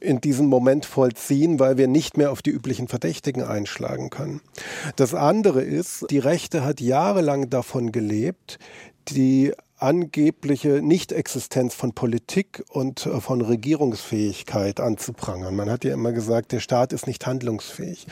in 0.00 0.20
diesem 0.20 0.46
Moment 0.46 0.84
vollziehen, 0.84 1.60
weil 1.60 1.78
wir 1.78 1.86
nicht 1.86 2.16
mehr 2.16 2.32
auf 2.32 2.42
die 2.42 2.50
üblichen 2.50 2.88
Verdächtigen 2.88 3.42
einschlagen 3.42 4.10
können. 4.10 4.40
Das 4.96 5.14
andere 5.14 5.62
ist, 5.62 6.06
die 6.10 6.18
Rechte 6.18 6.64
hat 6.64 6.80
jahrelang 6.80 7.50
davon 7.50 7.92
gelebt, 7.92 8.58
die 9.08 9.52
angebliche 9.82 10.80
Nichtexistenz 10.80 11.74
von 11.74 11.92
Politik 11.92 12.62
und 12.70 13.04
äh, 13.06 13.20
von 13.20 13.40
Regierungsfähigkeit 13.40 14.78
anzuprangern. 14.78 15.56
Man 15.56 15.68
hat 15.68 15.84
ja 15.84 15.92
immer 15.92 16.12
gesagt, 16.12 16.52
der 16.52 16.60
Staat 16.60 16.92
ist 16.92 17.08
nicht 17.08 17.26
handlungsfähig. 17.26 18.06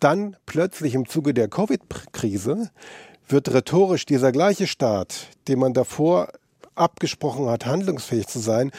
Dann 0.00 0.36
plötzlich 0.44 0.94
im 0.94 1.08
Zuge 1.08 1.32
der 1.32 1.48
Covid-Krise 1.48 2.70
wird 3.28 3.52
rhetorisch 3.52 4.06
dieser 4.06 4.32
gleiche 4.32 4.66
Staat, 4.66 5.28
dem 5.48 5.60
man 5.60 5.74
davor 5.74 6.28
abgesprochen 6.74 7.48
hat, 7.48 7.66
handlungsfähig 7.66 8.26
zu 8.26 8.38
sein, 8.38 8.70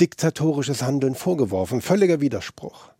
diktatorisches 0.00 0.82
Handeln 0.82 1.14
vorgeworfen. 1.14 1.80
Völliger 1.80 2.20
Widerspruch. 2.20 2.90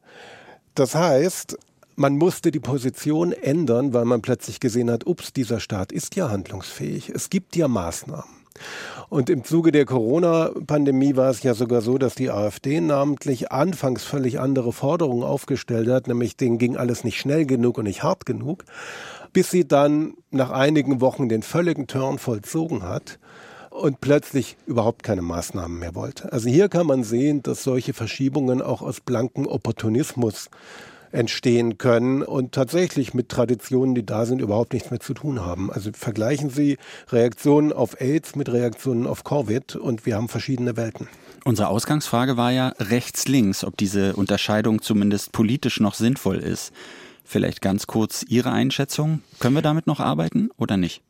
Das 0.74 0.94
heißt, 0.94 1.56
man 1.96 2.16
musste 2.16 2.50
die 2.50 2.60
Position 2.60 3.32
ändern, 3.32 3.92
weil 3.92 4.04
man 4.04 4.22
plötzlich 4.22 4.60
gesehen 4.60 4.90
hat, 4.90 5.06
ups, 5.06 5.32
dieser 5.32 5.60
Staat 5.60 5.92
ist 5.92 6.16
ja 6.16 6.30
handlungsfähig. 6.30 7.10
Es 7.10 7.30
gibt 7.30 7.56
ja 7.56 7.68
Maßnahmen. 7.68 8.44
Und 9.08 9.30
im 9.30 9.44
Zuge 9.44 9.72
der 9.72 9.84
Corona-Pandemie 9.84 11.16
war 11.16 11.30
es 11.30 11.42
ja 11.42 11.54
sogar 11.54 11.80
so, 11.80 11.98
dass 11.98 12.14
die 12.14 12.30
AfD 12.30 12.80
namentlich 12.80 13.50
anfangs 13.50 14.04
völlig 14.04 14.38
andere 14.38 14.72
Forderungen 14.72 15.24
aufgestellt 15.24 15.88
hat, 15.88 16.06
nämlich 16.06 16.36
denen 16.36 16.58
ging 16.58 16.76
alles 16.76 17.02
nicht 17.02 17.18
schnell 17.18 17.46
genug 17.46 17.78
und 17.78 17.84
nicht 17.84 18.02
hart 18.02 18.26
genug 18.26 18.64
bis 19.34 19.50
sie 19.50 19.68
dann 19.68 20.14
nach 20.30 20.50
einigen 20.50 21.02
Wochen 21.02 21.28
den 21.28 21.42
völligen 21.42 21.86
Turn 21.86 22.18
vollzogen 22.18 22.82
hat 22.82 23.18
und 23.68 24.00
plötzlich 24.00 24.56
überhaupt 24.66 25.02
keine 25.02 25.20
Maßnahmen 25.20 25.78
mehr 25.78 25.94
wollte. 25.94 26.32
Also 26.32 26.48
hier 26.48 26.70
kann 26.70 26.86
man 26.86 27.04
sehen, 27.04 27.42
dass 27.42 27.64
solche 27.64 27.92
Verschiebungen 27.92 28.62
auch 28.62 28.80
aus 28.80 29.00
blankem 29.00 29.46
Opportunismus 29.46 30.48
entstehen 31.10 31.78
können 31.78 32.22
und 32.22 32.52
tatsächlich 32.52 33.14
mit 33.14 33.28
Traditionen, 33.28 33.94
die 33.94 34.06
da 34.06 34.26
sind, 34.26 34.40
überhaupt 34.40 34.72
nichts 34.72 34.90
mehr 34.90 35.00
zu 35.00 35.14
tun 35.14 35.44
haben. 35.44 35.70
Also 35.70 35.90
vergleichen 35.92 36.50
Sie 36.50 36.78
Reaktionen 37.10 37.72
auf 37.72 38.00
AIDS 38.00 38.36
mit 38.36 38.52
Reaktionen 38.52 39.06
auf 39.06 39.24
Covid 39.24 39.76
und 39.76 40.06
wir 40.06 40.16
haben 40.16 40.28
verschiedene 40.28 40.76
Welten. 40.76 41.08
Unsere 41.44 41.68
Ausgangsfrage 41.68 42.36
war 42.36 42.52
ja 42.52 42.72
rechts-links, 42.78 43.64
ob 43.64 43.76
diese 43.76 44.14
Unterscheidung 44.16 44.82
zumindest 44.82 45.32
politisch 45.32 45.78
noch 45.78 45.94
sinnvoll 45.94 46.38
ist. 46.38 46.72
Vielleicht 47.24 47.62
ganz 47.62 47.86
kurz 47.86 48.24
Ihre 48.28 48.52
Einschätzung. 48.52 49.22
Können 49.40 49.54
wir 49.54 49.62
damit 49.62 49.86
noch 49.86 50.00
arbeiten 50.00 50.50
oder 50.56 50.76
nicht? 50.76 51.02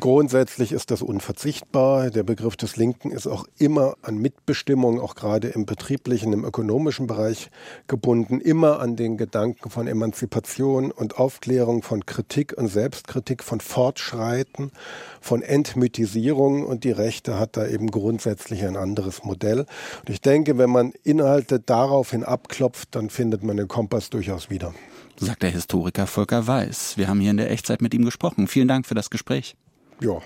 Grundsätzlich 0.00 0.72
ist 0.72 0.90
das 0.90 1.00
unverzichtbar. 1.00 2.10
Der 2.10 2.24
Begriff 2.24 2.56
des 2.56 2.76
Linken 2.76 3.12
ist 3.12 3.28
auch 3.28 3.46
immer 3.56 3.94
an 4.02 4.18
Mitbestimmung, 4.18 5.00
auch 5.00 5.14
gerade 5.14 5.48
im 5.48 5.64
betrieblichen, 5.64 6.32
im 6.32 6.44
ökonomischen 6.44 7.06
Bereich 7.06 7.50
gebunden, 7.86 8.40
immer 8.40 8.80
an 8.80 8.96
den 8.96 9.16
Gedanken 9.16 9.70
von 9.70 9.86
Emanzipation 9.86 10.90
und 10.90 11.18
Aufklärung, 11.18 11.82
von 11.82 12.04
Kritik 12.04 12.52
und 12.58 12.66
Selbstkritik, 12.66 13.44
von 13.44 13.60
Fortschreiten, 13.60 14.72
von 15.20 15.40
Entmythisierung 15.40 16.66
und 16.66 16.82
die 16.82 16.90
Rechte 16.90 17.38
hat 17.38 17.56
da 17.56 17.66
eben 17.66 17.90
grundsätzlich 17.92 18.64
ein 18.64 18.76
anderes 18.76 19.22
Modell. 19.22 19.60
Und 19.60 20.10
ich 20.10 20.20
denke, 20.20 20.58
wenn 20.58 20.70
man 20.70 20.92
Inhalte 21.04 21.60
daraufhin 21.60 22.24
abklopft, 22.24 22.88
dann 22.96 23.08
findet 23.08 23.44
man 23.44 23.56
den 23.56 23.68
Kompass 23.68 24.10
durchaus 24.10 24.50
wieder 24.50 24.74
sagt 25.18 25.42
der 25.42 25.50
Historiker 25.50 26.06
Volker 26.06 26.46
Weiß. 26.46 26.96
Wir 26.96 27.08
haben 27.08 27.20
hier 27.20 27.30
in 27.30 27.36
der 27.36 27.50
Echtzeit 27.50 27.82
mit 27.82 27.94
ihm 27.94 28.04
gesprochen. 28.04 28.48
Vielen 28.48 28.68
Dank 28.68 28.86
für 28.86 28.94
das 28.94 29.10
Gespräch. 29.10 29.56
Ja. 30.00 30.20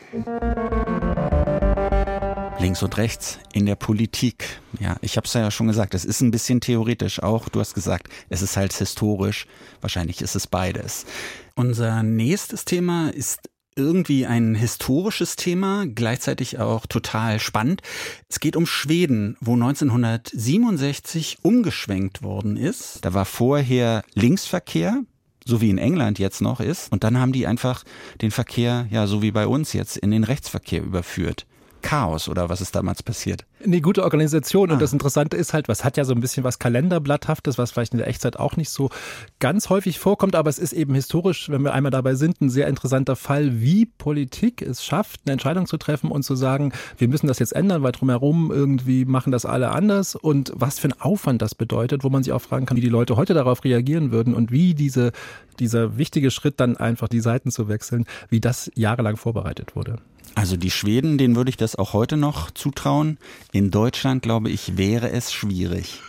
Links 2.58 2.82
und 2.82 2.96
rechts 2.98 3.38
in 3.52 3.66
der 3.66 3.76
Politik. 3.76 4.60
Ja, 4.80 4.96
ich 5.00 5.16
habe 5.16 5.26
es 5.26 5.32
ja 5.32 5.50
schon 5.50 5.68
gesagt, 5.68 5.94
es 5.94 6.04
ist 6.04 6.20
ein 6.20 6.30
bisschen 6.30 6.60
theoretisch 6.60 7.22
auch. 7.22 7.48
Du 7.48 7.60
hast 7.60 7.74
gesagt, 7.74 8.08
es 8.28 8.42
ist 8.42 8.56
halt 8.56 8.72
historisch. 8.72 9.46
Wahrscheinlich 9.80 10.20
ist 10.20 10.34
es 10.34 10.46
beides. 10.46 11.06
Unser 11.54 12.02
nächstes 12.02 12.64
Thema 12.64 13.10
ist 13.10 13.49
irgendwie 13.76 14.26
ein 14.26 14.54
historisches 14.54 15.36
Thema, 15.36 15.86
gleichzeitig 15.86 16.58
auch 16.58 16.86
total 16.86 17.38
spannend. 17.40 17.82
Es 18.28 18.40
geht 18.40 18.56
um 18.56 18.66
Schweden, 18.66 19.36
wo 19.40 19.54
1967 19.54 21.38
umgeschwenkt 21.42 22.22
worden 22.22 22.56
ist. 22.56 22.98
Da 23.02 23.14
war 23.14 23.24
vorher 23.24 24.02
Linksverkehr, 24.14 25.02
so 25.44 25.60
wie 25.60 25.70
in 25.70 25.78
England 25.78 26.18
jetzt 26.18 26.40
noch 26.40 26.60
ist. 26.60 26.92
Und 26.92 27.04
dann 27.04 27.18
haben 27.18 27.32
die 27.32 27.46
einfach 27.46 27.84
den 28.20 28.30
Verkehr, 28.30 28.86
ja, 28.90 29.06
so 29.06 29.22
wie 29.22 29.30
bei 29.30 29.46
uns 29.46 29.72
jetzt, 29.72 29.96
in 29.96 30.10
den 30.10 30.24
Rechtsverkehr 30.24 30.82
überführt. 30.82 31.46
Chaos 31.82 32.28
oder 32.28 32.48
was 32.48 32.60
ist 32.60 32.74
damals 32.74 33.02
passiert? 33.02 33.44
Eine 33.64 33.80
gute 33.80 34.04
Organisation. 34.04 34.70
Ah. 34.70 34.74
Und 34.74 34.82
das 34.82 34.92
Interessante 34.92 35.36
ist 35.36 35.52
halt, 35.52 35.68
was 35.68 35.84
hat 35.84 35.96
ja 35.96 36.04
so 36.04 36.14
ein 36.14 36.20
bisschen 36.20 36.44
was 36.44 36.58
Kalenderblatthaftes, 36.58 37.58
was 37.58 37.70
vielleicht 37.70 37.92
in 37.92 37.98
der 37.98 38.08
Echtzeit 38.08 38.38
auch 38.38 38.56
nicht 38.56 38.70
so 38.70 38.90
ganz 39.38 39.68
häufig 39.68 39.98
vorkommt, 39.98 40.34
aber 40.34 40.48
es 40.50 40.58
ist 40.58 40.72
eben 40.72 40.94
historisch, 40.94 41.50
wenn 41.50 41.62
wir 41.62 41.74
einmal 41.74 41.90
dabei 41.90 42.14
sind, 42.14 42.40
ein 42.40 42.50
sehr 42.50 42.68
interessanter 42.68 43.16
Fall, 43.16 43.60
wie 43.60 43.86
Politik 43.86 44.62
es 44.62 44.84
schafft, 44.84 45.20
eine 45.24 45.32
Entscheidung 45.32 45.66
zu 45.66 45.76
treffen 45.76 46.10
und 46.10 46.22
zu 46.22 46.36
sagen, 46.36 46.72
wir 46.98 47.08
müssen 47.08 47.26
das 47.26 47.38
jetzt 47.38 47.52
ändern, 47.52 47.82
weil 47.82 47.92
drumherum 47.92 48.50
irgendwie 48.50 49.04
machen 49.04 49.32
das 49.32 49.44
alle 49.44 49.70
anders 49.70 50.14
und 50.14 50.52
was 50.54 50.78
für 50.78 50.88
ein 50.88 51.00
Aufwand 51.00 51.42
das 51.42 51.54
bedeutet, 51.54 52.04
wo 52.04 52.10
man 52.10 52.22
sich 52.22 52.32
auch 52.32 52.42
fragen 52.42 52.66
kann, 52.66 52.76
wie 52.76 52.82
die 52.82 52.88
Leute 52.88 53.16
heute 53.16 53.34
darauf 53.34 53.64
reagieren 53.64 54.10
würden 54.10 54.34
und 54.34 54.50
wie 54.50 54.74
diese, 54.74 55.12
dieser 55.58 55.98
wichtige 55.98 56.30
Schritt 56.30 56.60
dann 56.60 56.76
einfach 56.76 57.08
die 57.08 57.20
Seiten 57.20 57.50
zu 57.50 57.68
wechseln, 57.68 58.06
wie 58.28 58.40
das 58.40 58.70
jahrelang 58.74 59.16
vorbereitet 59.16 59.76
wurde. 59.76 59.98
Also 60.34 60.56
die 60.56 60.70
Schweden, 60.70 61.18
denen 61.18 61.36
würde 61.36 61.50
ich 61.50 61.56
das 61.56 61.76
auch 61.76 61.92
heute 61.92 62.16
noch 62.16 62.50
zutrauen. 62.50 63.18
In 63.52 63.70
Deutschland, 63.70 64.22
glaube 64.22 64.50
ich, 64.50 64.76
wäre 64.76 65.10
es 65.10 65.32
schwierig. 65.32 66.00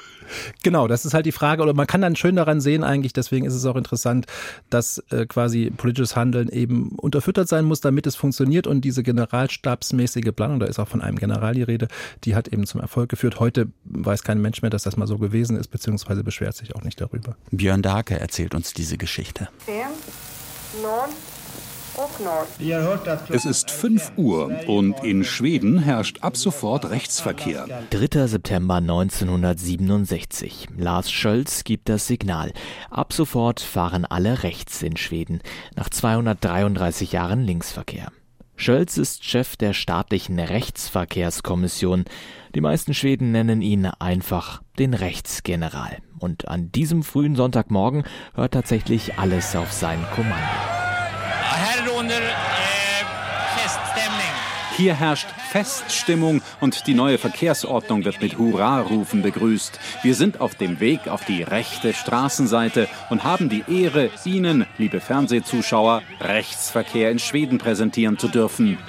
Genau, 0.63 0.87
das 0.87 1.05
ist 1.05 1.13
halt 1.13 1.25
die 1.25 1.31
Frage, 1.31 1.61
oder 1.61 1.73
man 1.73 1.87
kann 1.87 2.01
dann 2.01 2.15
schön 2.15 2.35
daran 2.35 2.61
sehen 2.61 2.83
eigentlich, 2.83 3.13
deswegen 3.13 3.45
ist 3.45 3.53
es 3.53 3.65
auch 3.65 3.75
interessant, 3.75 4.25
dass 4.69 5.03
äh, 5.09 5.25
quasi 5.25 5.71
politisches 5.75 6.15
Handeln 6.15 6.49
eben 6.49 6.89
unterfüttert 6.97 7.47
sein 7.47 7.65
muss, 7.65 7.81
damit 7.81 8.07
es 8.07 8.15
funktioniert 8.15 8.67
und 8.67 8.81
diese 8.81 9.03
generalstabsmäßige 9.03 10.31
Planung, 10.35 10.59
da 10.59 10.67
ist 10.67 10.79
auch 10.79 10.87
von 10.87 11.01
einem 11.01 11.17
General 11.17 11.53
die 11.53 11.63
Rede, 11.63 11.87
die 12.23 12.35
hat 12.35 12.47
eben 12.47 12.65
zum 12.65 12.81
Erfolg 12.81 13.09
geführt. 13.09 13.39
Heute 13.39 13.67
weiß 13.85 14.23
kein 14.23 14.41
Mensch 14.41 14.61
mehr, 14.61 14.71
dass 14.71 14.83
das 14.83 14.97
mal 14.97 15.07
so 15.07 15.17
gewesen 15.17 15.57
ist, 15.57 15.67
beziehungsweise 15.67 16.23
beschwert 16.23 16.55
sich 16.55 16.75
auch 16.75 16.83
nicht 16.83 17.01
darüber. 17.01 17.35
Björn 17.51 17.81
Darke 17.81 18.19
erzählt 18.19 18.55
uns 18.55 18.73
diese 18.73 18.97
Geschichte. 18.97 19.49
Fem, 19.65 19.87
non, 20.81 21.09
es 23.29 23.45
ist 23.45 23.71
5 23.71 24.13
Uhr 24.17 24.51
und 24.67 25.03
in 25.03 25.23
Schweden 25.23 25.79
herrscht 25.79 26.19
ab 26.21 26.37
sofort 26.37 26.89
Rechtsverkehr. 26.89 27.67
3. 27.89 28.27
September 28.27 28.75
1967. 28.75 30.67
Lars 30.77 31.11
Scholz 31.11 31.63
gibt 31.63 31.89
das 31.89 32.07
Signal. 32.07 32.53
Ab 32.89 33.13
sofort 33.13 33.59
fahren 33.59 34.05
alle 34.05 34.43
rechts 34.43 34.81
in 34.81 34.97
Schweden. 34.97 35.41
Nach 35.75 35.89
233 35.89 37.11
Jahren 37.11 37.43
Linksverkehr. 37.43 38.11
Schölz 38.55 38.97
ist 38.97 39.25
Chef 39.25 39.57
der 39.57 39.73
staatlichen 39.73 40.39
Rechtsverkehrskommission. 40.39 42.05
Die 42.53 42.61
meisten 42.61 42.93
Schweden 42.93 43.31
nennen 43.31 43.61
ihn 43.61 43.85
einfach 43.85 44.61
den 44.77 44.93
Rechtsgeneral. 44.93 45.97
Und 46.19 46.47
an 46.47 46.71
diesem 46.71 47.01
frühen 47.03 47.35
Sonntagmorgen 47.35 48.03
hört 48.35 48.53
tatsächlich 48.53 49.17
alles 49.17 49.55
auf 49.55 49.71
sein 49.71 50.05
Kommando. 50.13 50.80
Hier 54.81 54.95
herrscht 54.95 55.27
Feststimmung 55.51 56.41
und 56.59 56.87
die 56.87 56.95
neue 56.95 57.19
Verkehrsordnung 57.19 58.03
wird 58.03 58.19
mit 58.19 58.39
Hurrarufen 58.39 59.21
begrüßt. 59.21 59.79
Wir 60.01 60.15
sind 60.15 60.41
auf 60.41 60.55
dem 60.55 60.79
Weg 60.79 61.07
auf 61.07 61.23
die 61.23 61.43
rechte 61.43 61.93
Straßenseite 61.93 62.87
und 63.11 63.23
haben 63.23 63.47
die 63.47 63.63
Ehre, 63.67 64.09
Ihnen, 64.25 64.65
liebe 64.79 64.99
Fernsehzuschauer, 64.99 66.01
Rechtsverkehr 66.19 67.11
in 67.11 67.19
Schweden 67.19 67.59
präsentieren 67.59 68.17
zu 68.17 68.27
dürfen. 68.27 68.79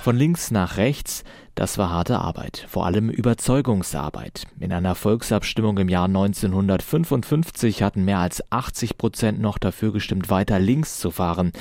Von 0.00 0.16
links 0.16 0.50
nach 0.50 0.78
rechts, 0.78 1.22
das 1.54 1.78
war 1.78 1.90
harte 1.90 2.18
Arbeit, 2.18 2.66
vor 2.68 2.86
allem 2.86 3.10
Überzeugungsarbeit. 3.10 4.44
In 4.58 4.72
einer 4.72 4.94
Volksabstimmung 4.94 5.78
im 5.78 5.88
Jahr 5.88 6.06
1955 6.06 7.82
hatten 7.82 8.04
mehr 8.04 8.18
als 8.18 8.42
80 8.50 8.98
Prozent 8.98 9.40
noch 9.40 9.58
dafür 9.58 9.92
gestimmt, 9.92 10.30
weiter 10.30 10.58
links 10.58 10.98
zu 10.98 11.10
fahren. 11.10 11.52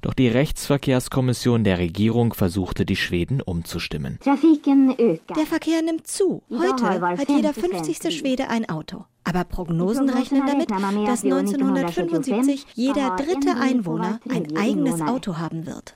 Doch 0.00 0.14
die 0.14 0.28
Rechtsverkehrskommission 0.28 1.62
der 1.62 1.78
Regierung 1.78 2.34
versuchte, 2.34 2.84
die 2.84 2.96
Schweden 2.96 3.40
umzustimmen. 3.40 4.18
Der 4.24 5.46
Verkehr 5.46 5.82
nimmt 5.82 6.08
zu. 6.08 6.42
Heute 6.50 7.00
hat 7.00 7.28
jeder 7.28 7.54
50. 7.54 8.16
Schwede 8.16 8.48
ein 8.48 8.68
Auto. 8.68 9.04
Aber 9.24 9.44
Prognosen 9.44 10.10
rechnen 10.10 10.42
damit, 10.46 10.70
dass 10.72 11.24
1975 11.24 12.66
jeder 12.74 13.14
dritte 13.16 13.56
Einwohner 13.60 14.18
ein 14.28 14.56
eigenes 14.56 15.00
Auto 15.00 15.38
haben 15.38 15.66
wird. 15.66 15.94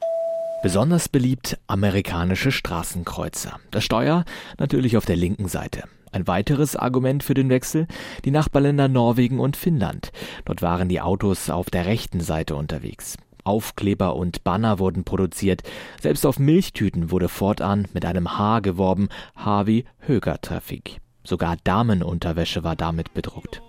Besonders 0.67 1.09
beliebt 1.09 1.61
amerikanische 1.69 2.51
Straßenkreuzer. 2.51 3.61
Das 3.71 3.85
Steuer 3.85 4.25
natürlich 4.59 4.97
auf 4.97 5.07
der 5.07 5.15
linken 5.15 5.47
Seite. 5.47 5.85
Ein 6.11 6.27
weiteres 6.27 6.75
Argument 6.75 7.23
für 7.23 7.35
den 7.35 7.51
Wechsel, 7.51 7.87
die 8.25 8.33
Nachbarländer 8.33 8.89
Norwegen 8.89 9.39
und 9.39 9.57
Finnland. 9.57 10.11
Dort 10.45 10.63
waren 10.63 10.89
die 10.89 11.01
Autos 11.01 11.51
auf 11.51 11.71
der 11.71 11.87
rechten 11.87 12.21
Seite 12.21 12.57
unterwegs. 12.57 13.17
Aufkleber 13.45 14.17
und 14.17 14.43
Banner 14.43 14.81
wurden 14.81 15.05
produziert. 15.05 15.63
Selbst 16.01 16.27
auf 16.27 16.41
Milchtüten 16.41 17.13
wurde 17.13 17.29
fortan 17.29 17.87
mit 17.93 18.05
einem 18.05 18.37
H 18.37 18.59
geworben, 18.59 19.09
H 19.37 19.69
wie 19.69 19.85
Högertrafik. 20.01 21.01
Sogar 21.23 21.59
Damenunterwäsche 21.63 22.65
war 22.65 22.75
damit 22.75 23.15
bedruckt. 23.15 23.63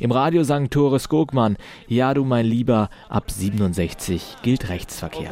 Im 0.00 0.12
Radio 0.12 0.44
sang 0.44 0.70
Tore 0.70 0.98
Skogman, 0.98 1.56
Ja 1.88 2.14
du 2.14 2.24
mein 2.24 2.46
Lieber, 2.46 2.88
ab 3.08 3.30
67 3.30 4.36
gilt 4.42 4.68
Rechtsverkehr. 4.68 5.30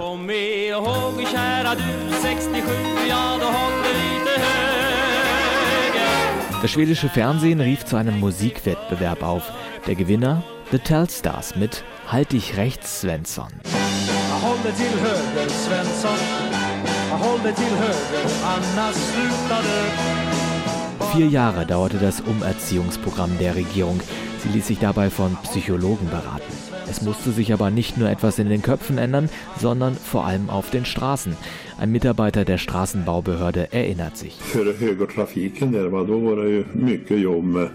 Das 6.62 6.70
schwedische 6.70 7.08
Fernsehen 7.08 7.60
rief 7.60 7.84
zu 7.86 7.96
einem 7.96 8.20
Musikwettbewerb 8.20 9.22
auf. 9.22 9.50
Der 9.86 9.94
Gewinner? 9.94 10.42
The 10.70 10.78
Tellstars 10.78 11.56
mit 11.56 11.84
Halt 12.06 12.32
dich 12.32 12.56
rechts, 12.56 13.00
Svensson. 13.00 13.48
Vier 21.12 21.26
Jahre 21.26 21.66
dauerte 21.66 21.98
das 21.98 22.20
Umerziehungsprogramm 22.20 23.38
der 23.38 23.54
Regierung. 23.54 24.00
Sie 24.42 24.48
ließ 24.48 24.66
sich 24.66 24.78
dabei 24.78 25.10
von 25.10 25.36
Psychologen 25.42 26.08
beraten. 26.08 26.59
Es 26.90 27.02
musste 27.02 27.30
sich 27.30 27.52
aber 27.52 27.70
nicht 27.70 27.98
nur 27.98 28.10
etwas 28.10 28.40
in 28.40 28.48
den 28.48 28.62
Köpfen 28.62 28.98
ändern, 28.98 29.28
sondern 29.56 29.94
vor 29.94 30.26
allem 30.26 30.50
auf 30.50 30.70
den 30.70 30.84
Straßen. 30.84 31.36
Ein 31.78 31.92
Mitarbeiter 31.92 32.44
der 32.44 32.58
Straßenbaubehörde 32.58 33.72
erinnert 33.72 34.16
sich. 34.16 34.36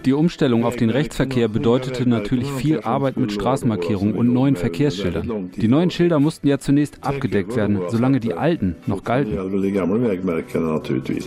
Die 0.05 0.13
Umstellung 0.13 0.65
auf 0.65 0.75
den 0.75 0.89
Rechtsverkehr 0.89 1.48
bedeutete 1.48 2.10
natürlich 2.10 2.51
viel 2.51 2.81
Arbeit 2.81 3.15
mit 3.15 3.31
Straßenmarkierungen 3.31 4.15
und 4.15 4.34
neuen 4.34 4.58
Verkehrsschildern. 4.58 5.49
Die 5.56 5.67
neuen 5.69 5.91
Schilder 5.91 6.19
mussten 6.19 6.49
ja 6.49 6.60
zunächst 6.60 7.01
abgedeckt 7.06 7.56
werden, 7.56 7.80
solange 7.88 8.19
die 8.19 8.34
alten 8.34 8.75
noch 8.86 9.06
galten. 9.06 9.34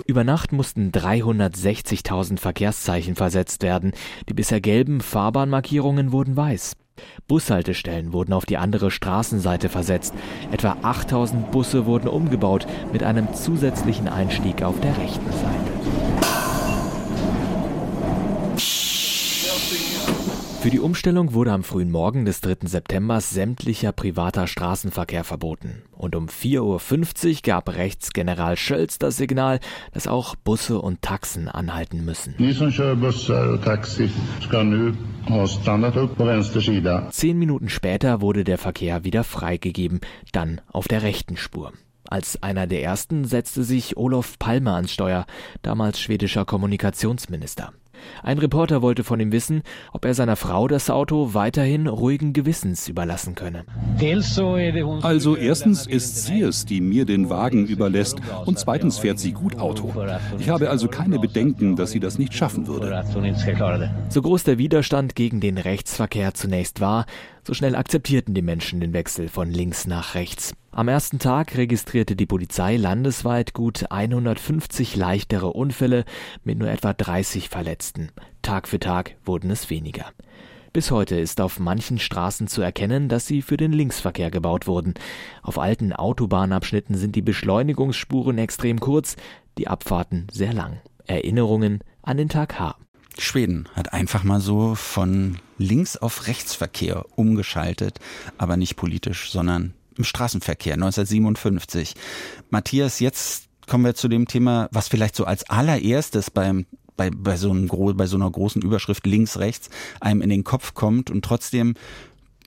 Über 0.06 0.24
Nacht 0.24 0.52
mussten 0.52 0.90
360.000 0.90 2.38
Verkehrszeichen 2.38 3.14
versetzt 3.14 3.62
werden. 3.62 3.92
Die 4.28 4.34
bisher 4.34 4.60
gelben 4.60 5.00
Fahrbahnmarkierungen 5.00 6.12
wurden 6.12 6.36
weiß. 6.36 6.76
Bushaltestellen 7.26 8.12
wurden 8.12 8.32
auf 8.32 8.46
die 8.46 8.56
andere 8.56 8.90
Straßenseite 8.90 9.68
versetzt. 9.68 10.14
Etwa 10.50 10.76
8000 10.82 11.50
Busse 11.50 11.86
wurden 11.86 12.08
umgebaut 12.08 12.66
mit 12.92 13.02
einem 13.02 13.32
zusätzlichen 13.34 14.08
Einstieg 14.08 14.62
auf 14.62 14.80
der 14.80 14.96
rechten 14.96 15.32
Seite. 15.32 15.97
Für 20.60 20.70
die 20.70 20.80
Umstellung 20.80 21.34
wurde 21.34 21.52
am 21.52 21.62
frühen 21.62 21.92
Morgen 21.92 22.24
des 22.24 22.40
3. 22.40 22.66
September 22.66 23.20
sämtlicher 23.20 23.92
privater 23.92 24.48
Straßenverkehr 24.48 25.22
verboten. 25.22 25.84
Und 25.92 26.16
um 26.16 26.26
4.50 26.26 27.28
Uhr 27.28 27.36
gab 27.44 27.68
Rechtsgeneral 27.68 28.56
Schölz 28.56 28.98
das 28.98 29.16
Signal, 29.16 29.60
dass 29.92 30.08
auch 30.08 30.34
Busse 30.34 30.80
und 30.80 31.00
Taxen 31.00 31.46
anhalten 31.48 32.04
müssen. 32.04 32.34
Zehn 37.12 37.38
Minuten 37.38 37.68
später 37.68 38.20
wurde 38.20 38.42
der 38.42 38.58
Verkehr 38.58 39.04
wieder 39.04 39.22
freigegeben, 39.22 40.00
dann 40.32 40.60
auf 40.66 40.88
der 40.88 41.02
rechten 41.02 41.36
Spur. 41.36 41.72
Als 42.10 42.42
einer 42.42 42.66
der 42.66 42.82
ersten 42.82 43.24
setzte 43.26 43.62
sich 43.62 43.96
Olof 43.96 44.40
Palme 44.40 44.72
ans 44.72 44.92
Steuer, 44.92 45.24
damals 45.62 46.00
schwedischer 46.00 46.44
Kommunikationsminister. 46.44 47.72
Ein 48.22 48.38
Reporter 48.38 48.82
wollte 48.82 49.04
von 49.04 49.20
ihm 49.20 49.32
wissen, 49.32 49.62
ob 49.92 50.04
er 50.04 50.14
seiner 50.14 50.36
Frau 50.36 50.68
das 50.68 50.90
Auto 50.90 51.34
weiterhin 51.34 51.86
ruhigen 51.86 52.32
Gewissens 52.32 52.88
überlassen 52.88 53.34
könne. 53.34 53.64
Also 55.02 55.36
erstens 55.36 55.86
ist 55.86 56.26
sie 56.26 56.42
es, 56.42 56.64
die 56.64 56.80
mir 56.80 57.04
den 57.04 57.30
Wagen 57.30 57.66
überlässt 57.66 58.18
und 58.44 58.58
zweitens 58.58 58.98
fährt 58.98 59.18
sie 59.18 59.32
gut 59.32 59.58
Auto. 59.58 59.92
Ich 60.38 60.48
habe 60.48 60.70
also 60.70 60.88
keine 60.88 61.18
Bedenken, 61.18 61.76
dass 61.76 61.90
sie 61.90 62.00
das 62.00 62.18
nicht 62.18 62.34
schaffen 62.34 62.66
würde. 62.66 63.04
So 64.08 64.22
groß 64.22 64.44
der 64.44 64.58
Widerstand 64.58 65.14
gegen 65.14 65.40
den 65.40 65.58
Rechtsverkehr 65.58 66.34
zunächst 66.34 66.80
war, 66.80 67.06
so 67.44 67.54
schnell 67.54 67.74
akzeptierten 67.76 68.34
die 68.34 68.42
Menschen 68.42 68.80
den 68.80 68.92
Wechsel 68.92 69.28
von 69.28 69.50
links 69.50 69.86
nach 69.86 70.14
rechts. 70.14 70.52
Am 70.78 70.86
ersten 70.86 71.18
Tag 71.18 71.56
registrierte 71.56 72.14
die 72.14 72.26
Polizei 72.26 72.76
landesweit 72.76 73.52
gut 73.52 73.90
150 73.90 74.94
leichtere 74.94 75.48
Unfälle 75.48 76.04
mit 76.44 76.56
nur 76.56 76.70
etwa 76.70 76.92
30 76.92 77.48
Verletzten. 77.48 78.12
Tag 78.42 78.68
für 78.68 78.78
Tag 78.78 79.16
wurden 79.24 79.50
es 79.50 79.70
weniger. 79.70 80.12
Bis 80.72 80.92
heute 80.92 81.18
ist 81.18 81.40
auf 81.40 81.58
manchen 81.58 81.98
Straßen 81.98 82.46
zu 82.46 82.62
erkennen, 82.62 83.08
dass 83.08 83.26
sie 83.26 83.42
für 83.42 83.56
den 83.56 83.72
Linksverkehr 83.72 84.30
gebaut 84.30 84.68
wurden. 84.68 84.94
Auf 85.42 85.58
alten 85.58 85.92
Autobahnabschnitten 85.92 86.96
sind 86.96 87.16
die 87.16 87.22
Beschleunigungsspuren 87.22 88.38
extrem 88.38 88.78
kurz, 88.78 89.16
die 89.58 89.66
Abfahrten 89.66 90.28
sehr 90.30 90.52
lang. 90.52 90.80
Erinnerungen 91.08 91.80
an 92.02 92.18
den 92.18 92.28
Tag 92.28 92.60
H. 92.60 92.76
Schweden 93.18 93.68
hat 93.74 93.92
einfach 93.92 94.22
mal 94.22 94.38
so 94.38 94.76
von 94.76 95.38
links 95.58 95.96
auf 95.96 96.28
Rechtsverkehr 96.28 97.04
umgeschaltet, 97.16 97.98
aber 98.38 98.56
nicht 98.56 98.76
politisch, 98.76 99.32
sondern 99.32 99.74
im 99.98 100.04
Straßenverkehr 100.04 100.74
1957. 100.74 101.94
Matthias, 102.50 103.00
jetzt 103.00 103.48
kommen 103.66 103.84
wir 103.84 103.94
zu 103.94 104.08
dem 104.08 104.26
Thema, 104.26 104.68
was 104.72 104.88
vielleicht 104.88 105.16
so 105.16 105.24
als 105.24 105.48
allererstes 105.50 106.30
beim 106.30 106.66
bei, 106.96 107.10
bei, 107.10 107.36
so 107.36 107.50
einem, 107.50 107.68
bei 107.96 108.06
so 108.06 108.16
einer 108.16 108.30
großen 108.30 108.60
Überschrift 108.60 109.06
links, 109.06 109.38
rechts 109.38 109.70
einem 110.00 110.20
in 110.20 110.30
den 110.30 110.44
Kopf 110.44 110.74
kommt 110.74 111.10
und 111.10 111.24
trotzdem, 111.24 111.74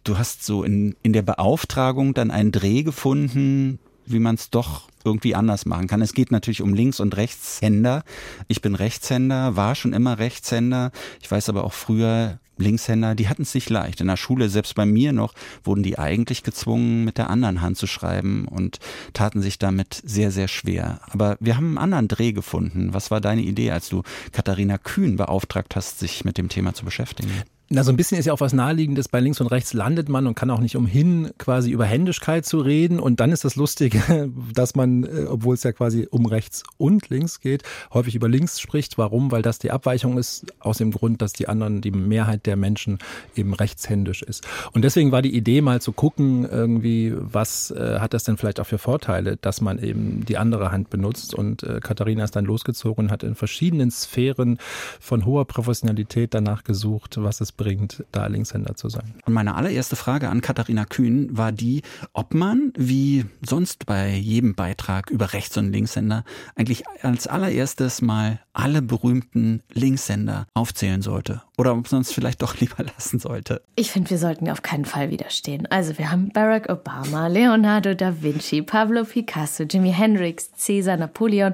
du 0.03 0.17
hast 0.17 0.43
so 0.43 0.63
in, 0.63 0.95
in 1.03 1.13
der 1.13 1.21
Beauftragung 1.21 2.13
dann 2.13 2.31
einen 2.31 2.51
Dreh 2.51 2.83
gefunden, 2.83 3.79
wie 4.11 4.19
man 4.19 4.35
es 4.35 4.49
doch 4.49 4.89
irgendwie 5.03 5.35
anders 5.35 5.65
machen 5.65 5.87
kann. 5.87 6.01
Es 6.01 6.13
geht 6.13 6.31
natürlich 6.31 6.61
um 6.61 6.73
Links- 6.73 6.99
und 6.99 7.17
Rechtshänder. 7.17 8.03
Ich 8.47 8.61
bin 8.61 8.75
Rechtshänder, 8.75 9.55
war 9.55 9.75
schon 9.75 9.93
immer 9.93 10.19
Rechtshänder. 10.19 10.91
Ich 11.21 11.29
weiß 11.29 11.49
aber 11.49 11.63
auch 11.63 11.73
früher, 11.73 12.39
Linkshänder, 12.61 13.15
die 13.15 13.27
hatten 13.27 13.41
es 13.41 13.53
nicht 13.53 13.69
leicht. 13.69 13.99
In 13.99 14.07
der 14.07 14.17
Schule, 14.17 14.49
selbst 14.49 14.75
bei 14.75 14.85
mir 14.85 15.11
noch, 15.11 15.33
wurden 15.63 15.83
die 15.83 15.99
eigentlich 15.99 16.43
gezwungen, 16.43 17.03
mit 17.03 17.17
der 17.17 17.29
anderen 17.29 17.61
Hand 17.61 17.77
zu 17.77 17.87
schreiben 17.87 18.45
und 18.47 18.79
taten 19.13 19.41
sich 19.41 19.59
damit 19.59 20.01
sehr, 20.05 20.31
sehr 20.31 20.47
schwer. 20.47 21.01
Aber 21.09 21.37
wir 21.39 21.57
haben 21.57 21.69
einen 21.69 21.77
anderen 21.77 22.07
Dreh 22.07 22.31
gefunden. 22.31 22.93
Was 22.93 23.11
war 23.11 23.19
deine 23.19 23.41
Idee, 23.41 23.71
als 23.71 23.89
du 23.89 24.03
Katharina 24.31 24.77
Kühn 24.77 25.17
beauftragt 25.17 25.75
hast, 25.75 25.99
sich 25.99 26.23
mit 26.23 26.37
dem 26.37 26.49
Thema 26.49 26.73
zu 26.73 26.85
beschäftigen? 26.85 27.31
Na, 27.73 27.85
so 27.85 27.91
ein 27.93 27.95
bisschen 27.95 28.17
ist 28.17 28.25
ja 28.25 28.33
auch 28.33 28.41
was 28.41 28.51
Naheliegendes. 28.51 29.07
Bei 29.07 29.21
links 29.21 29.39
und 29.39 29.47
rechts 29.47 29.71
landet 29.71 30.09
man 30.09 30.27
und 30.27 30.35
kann 30.35 30.49
auch 30.49 30.59
nicht 30.59 30.75
umhin, 30.75 31.31
quasi 31.37 31.71
über 31.71 31.85
Händigkeit 31.85 32.45
zu 32.45 32.59
reden. 32.59 32.99
Und 32.99 33.21
dann 33.21 33.31
ist 33.31 33.45
das 33.45 33.55
Lustige, 33.55 34.29
dass 34.53 34.75
man, 34.75 35.05
äh, 35.05 35.23
obwohl 35.29 35.55
es 35.55 35.63
ja 35.63 35.71
quasi 35.71 36.05
um 36.11 36.25
rechts 36.25 36.63
und 36.77 37.07
links 37.07 37.39
geht, 37.39 37.63
häufig 37.93 38.13
über 38.13 38.27
links 38.27 38.59
spricht. 38.59 38.97
Warum? 38.97 39.31
Weil 39.31 39.41
das 39.41 39.57
die 39.57 39.71
Abweichung 39.71 40.17
ist, 40.17 40.47
aus 40.59 40.79
dem 40.79 40.91
Grund, 40.91 41.21
dass 41.21 41.31
die 41.31 41.47
anderen, 41.47 41.79
die 41.79 41.91
Mehrheit 41.91 42.45
der 42.45 42.57
Menschen 42.57 42.99
eben 43.37 43.53
rechtshändisch 43.53 44.21
ist. 44.21 44.45
Und 44.73 44.81
deswegen 44.81 45.13
war 45.13 45.21
die 45.21 45.33
Idee 45.33 45.61
mal 45.61 45.79
zu 45.79 45.93
gucken, 45.93 46.43
irgendwie, 46.43 47.13
was 47.15 47.71
äh, 47.71 47.99
hat 47.99 48.13
das 48.13 48.25
denn 48.25 48.35
vielleicht 48.35 48.59
auch 48.59 48.67
für 48.67 48.79
Vorteile, 48.79 49.37
dass 49.37 49.61
man 49.61 49.79
eben 49.79 50.25
die 50.25 50.37
andere 50.37 50.73
Hand 50.73 50.89
benutzt. 50.89 51.33
Und 51.33 51.63
äh, 51.63 51.79
Katharina 51.79 52.25
ist 52.25 52.35
dann 52.35 52.43
losgezogen 52.43 53.05
und 53.05 53.11
hat 53.11 53.23
in 53.23 53.35
verschiedenen 53.35 53.91
Sphären 53.91 54.57
von 54.99 55.25
hoher 55.25 55.45
Professionalität 55.45 56.33
danach 56.33 56.65
gesucht, 56.65 57.15
was 57.15 57.39
es 57.39 57.53
bringt, 57.61 58.03
da 58.11 58.25
Linkshänder 58.25 58.75
zu 58.75 58.89
sein. 58.89 59.13
Und 59.25 59.33
meine 59.33 59.55
allererste 59.55 59.95
Frage 59.95 60.29
an 60.29 60.41
Katharina 60.41 60.85
Kühn 60.85 61.29
war 61.37 61.51
die, 61.51 61.83
ob 62.13 62.33
man, 62.33 62.73
wie 62.75 63.25
sonst 63.47 63.85
bei 63.85 64.09
jedem 64.15 64.55
Beitrag 64.55 65.11
über 65.11 65.33
Rechts- 65.33 65.57
und 65.57 65.71
Linkshänder, 65.71 66.23
eigentlich 66.55 66.83
als 67.03 67.27
allererstes 67.27 68.01
mal 68.01 68.39
alle 68.53 68.81
berühmten 68.81 69.61
Linkshänder 69.73 70.47
aufzählen 70.55 71.01
sollte. 71.03 71.43
Oder 71.57 71.73
ob 71.73 71.91
man 71.91 72.01
es 72.01 72.11
vielleicht 72.11 72.41
doch 72.41 72.57
lieber 72.59 72.83
lassen 72.83 73.19
sollte. 73.19 73.61
Ich 73.75 73.91
finde, 73.91 74.09
wir 74.09 74.17
sollten 74.17 74.49
auf 74.49 74.63
keinen 74.63 74.85
Fall 74.85 75.11
widerstehen. 75.11 75.67
Also 75.67 75.97
wir 75.97 76.11
haben 76.11 76.29
Barack 76.29 76.69
Obama, 76.69 77.27
Leonardo 77.27 77.93
da 77.93 78.21
Vinci, 78.21 78.63
Pablo 78.63 79.03
Picasso, 79.03 79.63
Jimi 79.63 79.93
Hendrix, 79.93 80.49
Caesar, 80.65 80.97
Napoleon. 80.97 81.53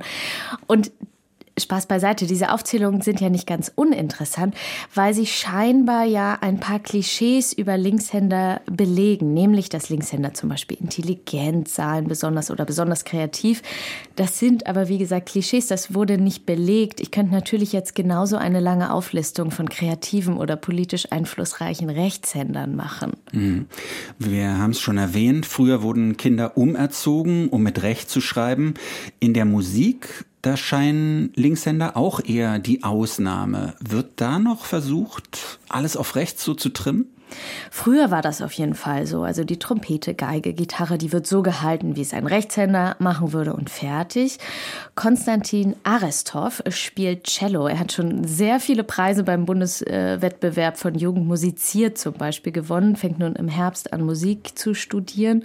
Und 0.68 0.92
Spaß 1.60 1.88
beiseite, 1.88 2.28
diese 2.28 2.52
Aufzählungen 2.52 3.02
sind 3.02 3.20
ja 3.20 3.30
nicht 3.30 3.48
ganz 3.48 3.72
uninteressant, 3.74 4.56
weil 4.94 5.14
sie 5.14 5.26
scheinbar 5.26 6.06
ja 6.06 6.38
ein 6.42 6.60
paar 6.60 6.80
Klischees 6.80 7.54
über 7.54 7.78
Linkshänder 7.78 8.62
belegen, 8.66 9.34
nämlich 9.34 9.70
dass 9.70 9.90
Linkshänder 9.90 10.34
zum 10.34 10.50
Beispiel 10.50 10.78
intelligent 10.80 11.68
seien, 11.68 12.08
besonders 12.08 12.52
oder 12.52 12.66
besonders 12.66 13.06
kreativ. 13.06 13.64
Das 14.16 14.40
sind 14.40 14.68
aber 14.68 14.88
wie 14.88 14.98
gesagt 14.98 15.30
Klischees, 15.30 15.68
das 15.68 15.94
wurde 15.94 16.18
nicht 16.18 16.46
belegt. 16.46 17.00
Ich 17.00 17.12
könnte 17.12 17.34
natürlich 17.34 17.74
jetzt 17.74 17.96
genauso 17.96 18.38
eine 18.38 18.60
lange 18.60 18.94
Auflistung 18.94 19.52
von 19.52 19.70
kreativen 19.70 20.38
oder 20.38 20.56
politisch 20.56 21.12
einflussreichen 21.12 21.90
Rechtshändern 21.90 22.76
machen. 22.76 23.14
Mhm. 23.32 23.66
Wir 24.20 24.58
haben 24.58 24.72
es 24.72 24.80
schon 24.80 24.98
erwähnt, 24.98 25.46
früher 25.46 25.82
wurden 25.82 26.18
Kinder 26.18 26.58
umerzogen, 26.58 27.50
um 27.50 27.64
mit 27.64 27.82
Recht 27.84 28.10
zu 28.10 28.22
schreiben. 28.22 28.76
In 29.20 29.34
der 29.34 29.46
Musik 29.46 30.26
da 30.48 30.56
scheinen 30.56 31.34
Linkshänder 31.36 31.98
auch 31.98 32.24
eher 32.24 32.58
die 32.58 32.84
Ausnahme. 32.84 33.74
Wird 33.82 34.12
da 34.16 34.40
noch 34.40 34.64
versucht, 34.64 35.60
alles 35.68 35.98
auf 35.98 36.16
rechts 36.16 36.46
so 36.46 36.54
zu 36.54 36.70
trimmen? 36.70 37.08
Früher 37.72 38.12
war 38.12 38.22
das 38.22 38.42
auf 38.42 38.54
jeden 38.54 38.74
Fall 38.74 39.06
so. 39.06 39.24
Also 39.24 39.44
die 39.44 39.60
Trompete, 39.60 40.14
Geige, 40.14 40.54
Gitarre, 40.54 40.98
die 40.98 41.12
wird 41.12 41.28
so 41.28 41.42
gehalten, 41.42 41.96
wie 41.96 42.02
es 42.02 42.14
ein 42.14 42.26
Rechtshänder 42.26 42.96
machen 43.00 43.34
würde 43.34 43.54
und 43.54 43.70
fertig. 43.70 44.38
Konstantin 44.96 45.76
Arestov 45.84 46.64
spielt 46.70 47.26
Cello. 47.26 47.68
Er 47.68 47.80
hat 47.80 47.92
schon 47.92 48.24
sehr 48.24 48.60
viele 48.60 48.84
Preise 48.84 49.24
beim 49.24 49.46
Bundeswettbewerb 49.46 50.78
von 50.78 50.96
Jugend 50.96 51.28
musiziert 51.28 51.98
zum 51.98 52.14
Beispiel 52.14 52.52
gewonnen, 52.52 52.96
fängt 52.96 53.20
nun 53.20 53.36
im 53.36 53.48
Herbst 53.48 53.94
an 53.94 54.02
Musik 54.02 54.58
zu 54.58 54.74
studieren. 54.74 55.44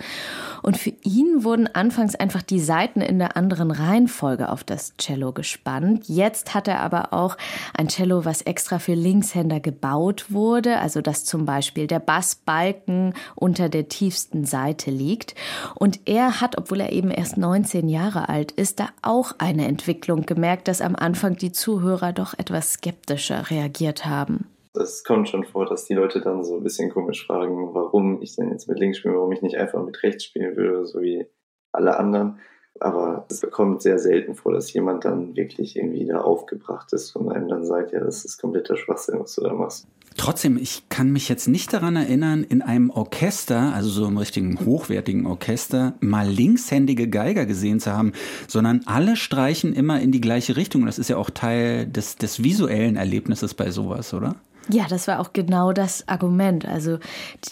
Und 0.63 0.77
für 0.77 0.93
ihn 1.03 1.45
wurden 1.45 1.67
anfangs 1.67 2.15
einfach 2.15 2.43
die 2.43 2.61
Saiten 2.61 3.01
in 3.01 3.19
der 3.19 3.37
anderen 3.37 3.71
Reihenfolge 3.71 4.49
auf 4.49 4.65
das 4.65 4.97
Cello 4.97 5.33
gespannt. 5.33 6.05
Jetzt 6.07 6.55
hat 6.55 6.69
er 6.69 6.81
aber 6.81 7.13
auch 7.13 7.37
ein 7.77 7.89
Cello, 7.89 8.25
was 8.25 8.43
extra 8.43 8.79
für 8.79 8.95
Linkshänder 8.95 9.61
gebaut 9.61 10.27
wurde, 10.31 10.79
also 10.79 11.01
das 11.01 11.25
zum 11.25 11.45
Beispiel 11.45 11.72
Beispiel 11.73 11.87
der 11.87 12.01
Bassbalken 12.01 13.15
unter 13.35 13.71
der 13.71 13.89
tiefsten 13.89 14.45
Seite 14.45 14.91
liegt. 14.91 15.35
Und 15.75 16.01
er 16.05 16.43
hat, 16.43 16.59
obwohl 16.59 16.81
er 16.81 16.93
eben 16.93 17.11
erst 17.11 17.39
19 17.39 17.89
Jahre 17.89 18.29
alt 18.29 18.53
ist, 18.53 18.79
da 18.79 18.89
auch 19.01 19.33
eine 19.39 19.67
Entwicklung 19.67 20.27
gemerkt, 20.27 20.69
dass 20.69 20.83
am 20.83 20.95
Anfang 20.95 21.37
die 21.37 21.51
Zuhörer 21.51 22.13
doch 22.13 22.35
etwas 22.35 22.75
skeptischer 22.75 23.49
reagiert 23.49 24.05
haben. 24.05 24.51
Es 24.75 25.03
kommt 25.03 25.31
schon 25.31 25.45
vor, 25.45 25.65
dass 25.65 25.87
die 25.87 25.95
Leute 25.95 26.21
dann 26.21 26.45
so 26.45 26.57
ein 26.57 26.63
bisschen 26.63 26.91
komisch 26.91 27.27
fragen, 27.27 27.73
warum 27.73 28.21
ich 28.21 28.37
denn 28.37 28.51
jetzt 28.51 28.69
mit 28.69 28.79
links 28.79 28.99
spiele, 28.99 29.15
warum 29.15 29.33
ich 29.33 29.41
nicht 29.41 29.57
einfach 29.57 29.83
mit 29.83 30.03
rechts 30.03 30.25
spielen 30.25 30.57
würde, 30.57 30.85
so 30.85 31.01
wie 31.01 31.25
alle 31.73 31.97
anderen. 31.97 32.39
Aber 32.81 33.27
es 33.31 33.41
kommt 33.51 33.81
sehr 33.81 33.99
selten 33.99 34.35
vor, 34.35 34.53
dass 34.53 34.73
jemand 34.75 35.07
dann 35.07 35.37
wirklich 35.37 35.77
irgendwie 35.77 36.05
da 36.07 36.21
aufgebracht 36.21 36.93
ist 36.93 37.17
und 37.17 37.31
einem 37.31 37.49
dann 37.49 37.65
sagt, 37.65 37.93
ja, 37.93 38.01
das 38.01 38.27
ist 38.27 38.39
kompletter 38.39 38.77
Schwachsinn, 38.77 39.21
was 39.21 39.35
du 39.35 39.43
da 39.43 39.55
machst. 39.55 39.87
Trotzdem, 40.17 40.57
ich 40.57 40.83
kann 40.89 41.11
mich 41.11 41.29
jetzt 41.29 41.49
nicht 41.49 41.73
daran 41.73 41.97
erinnern, 41.97 42.45
in 42.45 42.63
einem 42.63 42.91
Orchester, 42.91 43.73
also 43.75 43.89
so 43.89 44.07
einem 44.07 44.19
richtigen 44.19 44.59
hochwertigen 44.65 45.27
Orchester, 45.27 45.95
mal 46.01 46.29
linkshändige 46.29 47.09
Geiger 47.09 47.47
gesehen 47.47 47.81
zu 47.81 47.93
haben, 47.93 48.13
sondern 48.49 48.83
alle 48.87 49.17
streichen 49.17 49.73
immer 49.75 50.01
in 50.01 50.13
die 50.13 50.21
gleiche 50.21 50.57
Richtung. 50.57 50.87
Das 50.87 50.99
ist 50.99 51.09
ja 51.09 51.17
auch 51.17 51.31
Teil 51.31 51.87
des, 51.87 52.17
des 52.17 52.43
visuellen 52.43 52.97
Erlebnisses 52.97 53.55
bei 53.55 53.71
sowas, 53.71 54.15
oder? 54.15 54.37
Ja, 54.69 54.87
das 54.89 55.09
war 55.09 55.19
auch 55.21 55.33
genau 55.33 55.73
das 55.73 56.09
Argument. 56.09 56.67
Also 56.67 56.99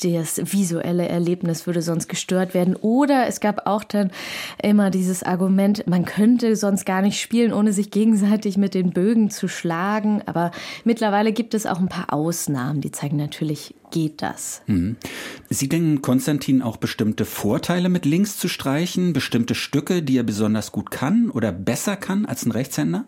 das 0.03 0.53
visuelle 0.53 1.09
Erlebnis 1.09 1.67
würde 1.67 1.83
sonst 1.83 2.09
gestört 2.09 2.55
werden. 2.55 2.77
Oder 2.77 3.27
es 3.27 3.41
gab 3.41 3.67
auch 3.67 3.83
dann 3.85 4.11
immer 4.63 4.91
dieses 4.91 5.23
Argument, 5.23 5.87
man 5.87 6.05
könnte 6.05 6.55
sonst 6.55 6.87
gar 6.87 7.03
nicht 7.03 7.21
spielen, 7.21 7.53
ohne 7.53 7.73
sich 7.73 7.91
gegenseitig 7.91 8.57
mit 8.57 8.75
den 8.75 8.91
Bögen 8.91 9.31
zu 9.31 9.49
schlagen. 9.49 10.23
Aber 10.27 10.53
mittlerweile 10.85 11.33
gibt 11.33 11.55
es 11.55 11.67
auch 11.67 11.81
ein 11.81 11.89
paar 11.89 12.13
Ausnahmen, 12.13 12.81
die 12.81 12.93
zeigen 12.93 13.17
natürlich, 13.17 13.75
geht 13.91 14.23
das. 14.23 14.63
Mhm. 14.67 14.97
Sie 15.49 15.69
denken 15.69 16.03
Konstantin 16.03 16.63
auch 16.63 16.77
bestimmte 16.77 17.25
Vorteile 17.25 17.89
mit 17.89 18.05
links 18.05 18.39
zu 18.39 18.47
streichen, 18.47 19.13
bestimmte 19.13 19.57
Stücke, 19.57 20.03
die 20.03 20.17
er 20.17 20.23
besonders 20.23 20.71
gut 20.71 20.91
kann 20.93 21.31
oder 21.31 21.51
besser 21.51 21.97
kann 21.97 22.25
als 22.25 22.47
ein 22.47 22.53
Rechtshänder? 22.53 23.07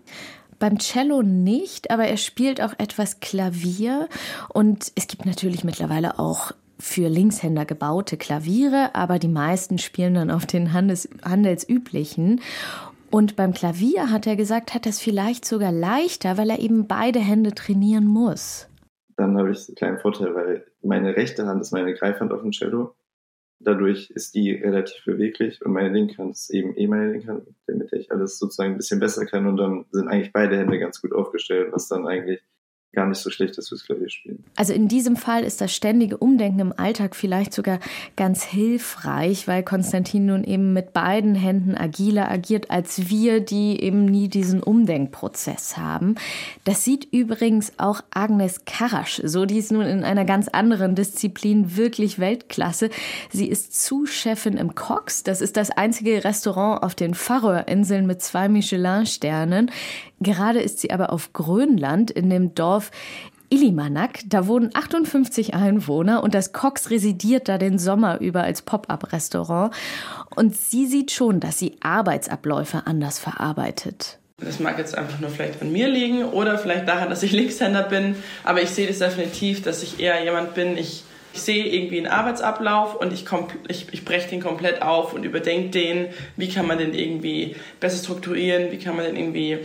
Beim 0.62 0.78
Cello 0.78 1.22
nicht, 1.22 1.90
aber 1.90 2.04
er 2.04 2.16
spielt 2.16 2.62
auch 2.62 2.74
etwas 2.78 3.18
Klavier 3.18 4.08
und 4.48 4.92
es 4.94 5.08
gibt 5.08 5.26
natürlich 5.26 5.64
mittlerweile 5.64 6.20
auch 6.20 6.52
für 6.78 7.08
Linkshänder 7.08 7.64
gebaute 7.64 8.16
Klaviere, 8.16 8.94
aber 8.94 9.18
die 9.18 9.26
meisten 9.26 9.78
spielen 9.78 10.14
dann 10.14 10.30
auf 10.30 10.46
den 10.46 10.72
Handels 10.72 11.08
handelsüblichen. 11.24 12.40
Und 13.10 13.34
beim 13.34 13.54
Klavier 13.54 14.12
hat 14.12 14.28
er 14.28 14.36
gesagt, 14.36 14.72
hat 14.72 14.86
das 14.86 15.00
vielleicht 15.00 15.44
sogar 15.46 15.72
leichter, 15.72 16.38
weil 16.38 16.50
er 16.50 16.60
eben 16.60 16.86
beide 16.86 17.18
Hände 17.18 17.56
trainieren 17.56 18.06
muss. 18.06 18.68
Dann 19.16 19.36
habe 19.36 19.50
ich 19.50 19.66
einen 19.66 19.74
kleinen 19.74 19.98
Vorteil, 19.98 20.32
weil 20.32 20.64
meine 20.80 21.16
rechte 21.16 21.44
Hand 21.44 21.60
ist 21.60 21.72
meine 21.72 21.92
Greifhand 21.92 22.32
auf 22.32 22.42
dem 22.42 22.52
Cello 22.52 22.94
Dadurch 23.64 24.10
ist 24.10 24.34
die 24.34 24.52
relativ 24.52 25.04
beweglich 25.04 25.64
und 25.64 25.72
meine 25.72 25.92
linke 25.92 26.18
Hand 26.18 26.32
ist 26.32 26.50
eben 26.50 26.76
eh 26.76 26.86
meine 26.86 27.12
linke 27.12 27.28
Hand, 27.28 27.48
damit 27.66 27.92
ich 27.92 28.10
alles 28.10 28.38
sozusagen 28.38 28.72
ein 28.72 28.76
bisschen 28.76 29.00
besser 29.00 29.24
kann 29.26 29.46
und 29.46 29.56
dann 29.56 29.84
sind 29.90 30.08
eigentlich 30.08 30.32
beide 30.32 30.56
Hände 30.58 30.78
ganz 30.78 31.00
gut 31.00 31.12
aufgestellt, 31.12 31.72
was 31.72 31.88
dann 31.88 32.06
eigentlich 32.06 32.42
gar 32.92 33.06
nicht 33.06 33.18
so 33.18 33.30
schlecht 33.30 33.56
ist 33.56 33.70
fürs 33.70 33.84
Klavierspielen. 33.84 34.44
Also 34.54 34.74
in 34.74 34.86
diesem 34.86 35.16
Fall 35.16 35.44
ist 35.44 35.62
das 35.62 35.74
ständige 35.74 36.18
Umdenken 36.18 36.60
im 36.60 36.74
Alltag 36.76 37.16
vielleicht 37.16 37.54
sogar 37.54 37.80
ganz 38.16 38.44
hilfreich, 38.44 39.48
weil 39.48 39.62
Konstantin 39.62 40.26
nun 40.26 40.44
eben 40.44 40.74
mit 40.74 40.92
beiden 40.92 41.34
Händen 41.34 41.74
agiler 41.74 42.30
agiert 42.30 42.70
als 42.70 43.08
wir, 43.08 43.40
die 43.40 43.82
eben 43.82 44.04
nie 44.04 44.28
diesen 44.28 44.62
Umdenkprozess 44.62 45.78
haben. 45.78 46.16
Das 46.64 46.84
sieht 46.84 47.08
übrigens 47.10 47.72
auch 47.78 48.02
Agnes 48.10 48.66
Karasch 48.66 49.22
so. 49.24 49.46
Die 49.46 49.58
ist 49.58 49.72
nun 49.72 49.86
in 49.86 50.04
einer 50.04 50.26
ganz 50.26 50.48
anderen 50.48 50.94
Disziplin 50.94 51.76
wirklich 51.76 52.18
Weltklasse. 52.18 52.90
Sie 53.30 53.48
ist 53.48 53.82
Zuschefin 53.82 54.58
im 54.58 54.74
Cox. 54.74 55.22
Das 55.22 55.40
ist 55.40 55.56
das 55.56 55.70
einzige 55.70 56.24
Restaurant 56.24 56.82
auf 56.82 56.94
den 56.94 57.14
Färöerinseln 57.14 58.06
mit 58.06 58.20
zwei 58.20 58.50
Michelin-Sternen. 58.50 59.70
Gerade 60.22 60.60
ist 60.60 60.80
sie 60.80 60.90
aber 60.90 61.12
auf 61.12 61.32
Grönland 61.32 62.10
in 62.10 62.30
dem 62.30 62.54
Dorf 62.54 62.90
Ilimanak. 63.52 64.20
Da 64.26 64.46
wohnen 64.46 64.70
58 64.72 65.54
Einwohner 65.54 66.22
und 66.22 66.34
das 66.34 66.52
Cox 66.52 66.90
residiert 66.90 67.48
da 67.48 67.58
den 67.58 67.78
Sommer 67.78 68.20
über 68.20 68.42
als 68.42 68.62
Pop-up-Restaurant. 68.62 69.74
Und 70.34 70.56
sie 70.56 70.86
sieht 70.86 71.10
schon, 71.10 71.38
dass 71.38 71.58
sie 71.58 71.76
Arbeitsabläufe 71.82 72.86
anders 72.86 73.18
verarbeitet. 73.18 74.18
Das 74.38 74.58
mag 74.58 74.78
jetzt 74.78 74.96
einfach 74.96 75.20
nur 75.20 75.30
vielleicht 75.30 75.60
an 75.60 75.70
mir 75.70 75.88
liegen 75.88 76.24
oder 76.24 76.58
vielleicht 76.58 76.88
daran, 76.88 77.10
dass 77.10 77.22
ich 77.22 77.32
Linkshänder 77.32 77.82
bin. 77.82 78.16
Aber 78.42 78.62
ich 78.62 78.70
sehe 78.70 78.88
das 78.88 78.98
definitiv, 78.98 79.62
dass 79.62 79.82
ich 79.82 80.00
eher 80.00 80.24
jemand 80.24 80.54
bin, 80.54 80.78
ich, 80.78 81.04
ich 81.34 81.42
sehe 81.42 81.66
irgendwie 81.66 81.98
einen 81.98 82.08
Arbeitsablauf 82.08 82.96
und 82.96 83.12
ich, 83.12 83.26
ich, 83.68 83.86
ich 83.92 84.04
breche 84.04 84.30
den 84.30 84.40
komplett 84.40 84.82
auf 84.82 85.12
und 85.12 85.24
überdenke 85.24 85.70
den. 85.70 86.06
Wie 86.36 86.48
kann 86.48 86.66
man 86.66 86.78
den 86.78 86.94
irgendwie 86.94 87.54
besser 87.80 88.02
strukturieren? 88.02 88.72
Wie 88.72 88.78
kann 88.78 88.96
man 88.96 89.04
den 89.04 89.16
irgendwie 89.16 89.58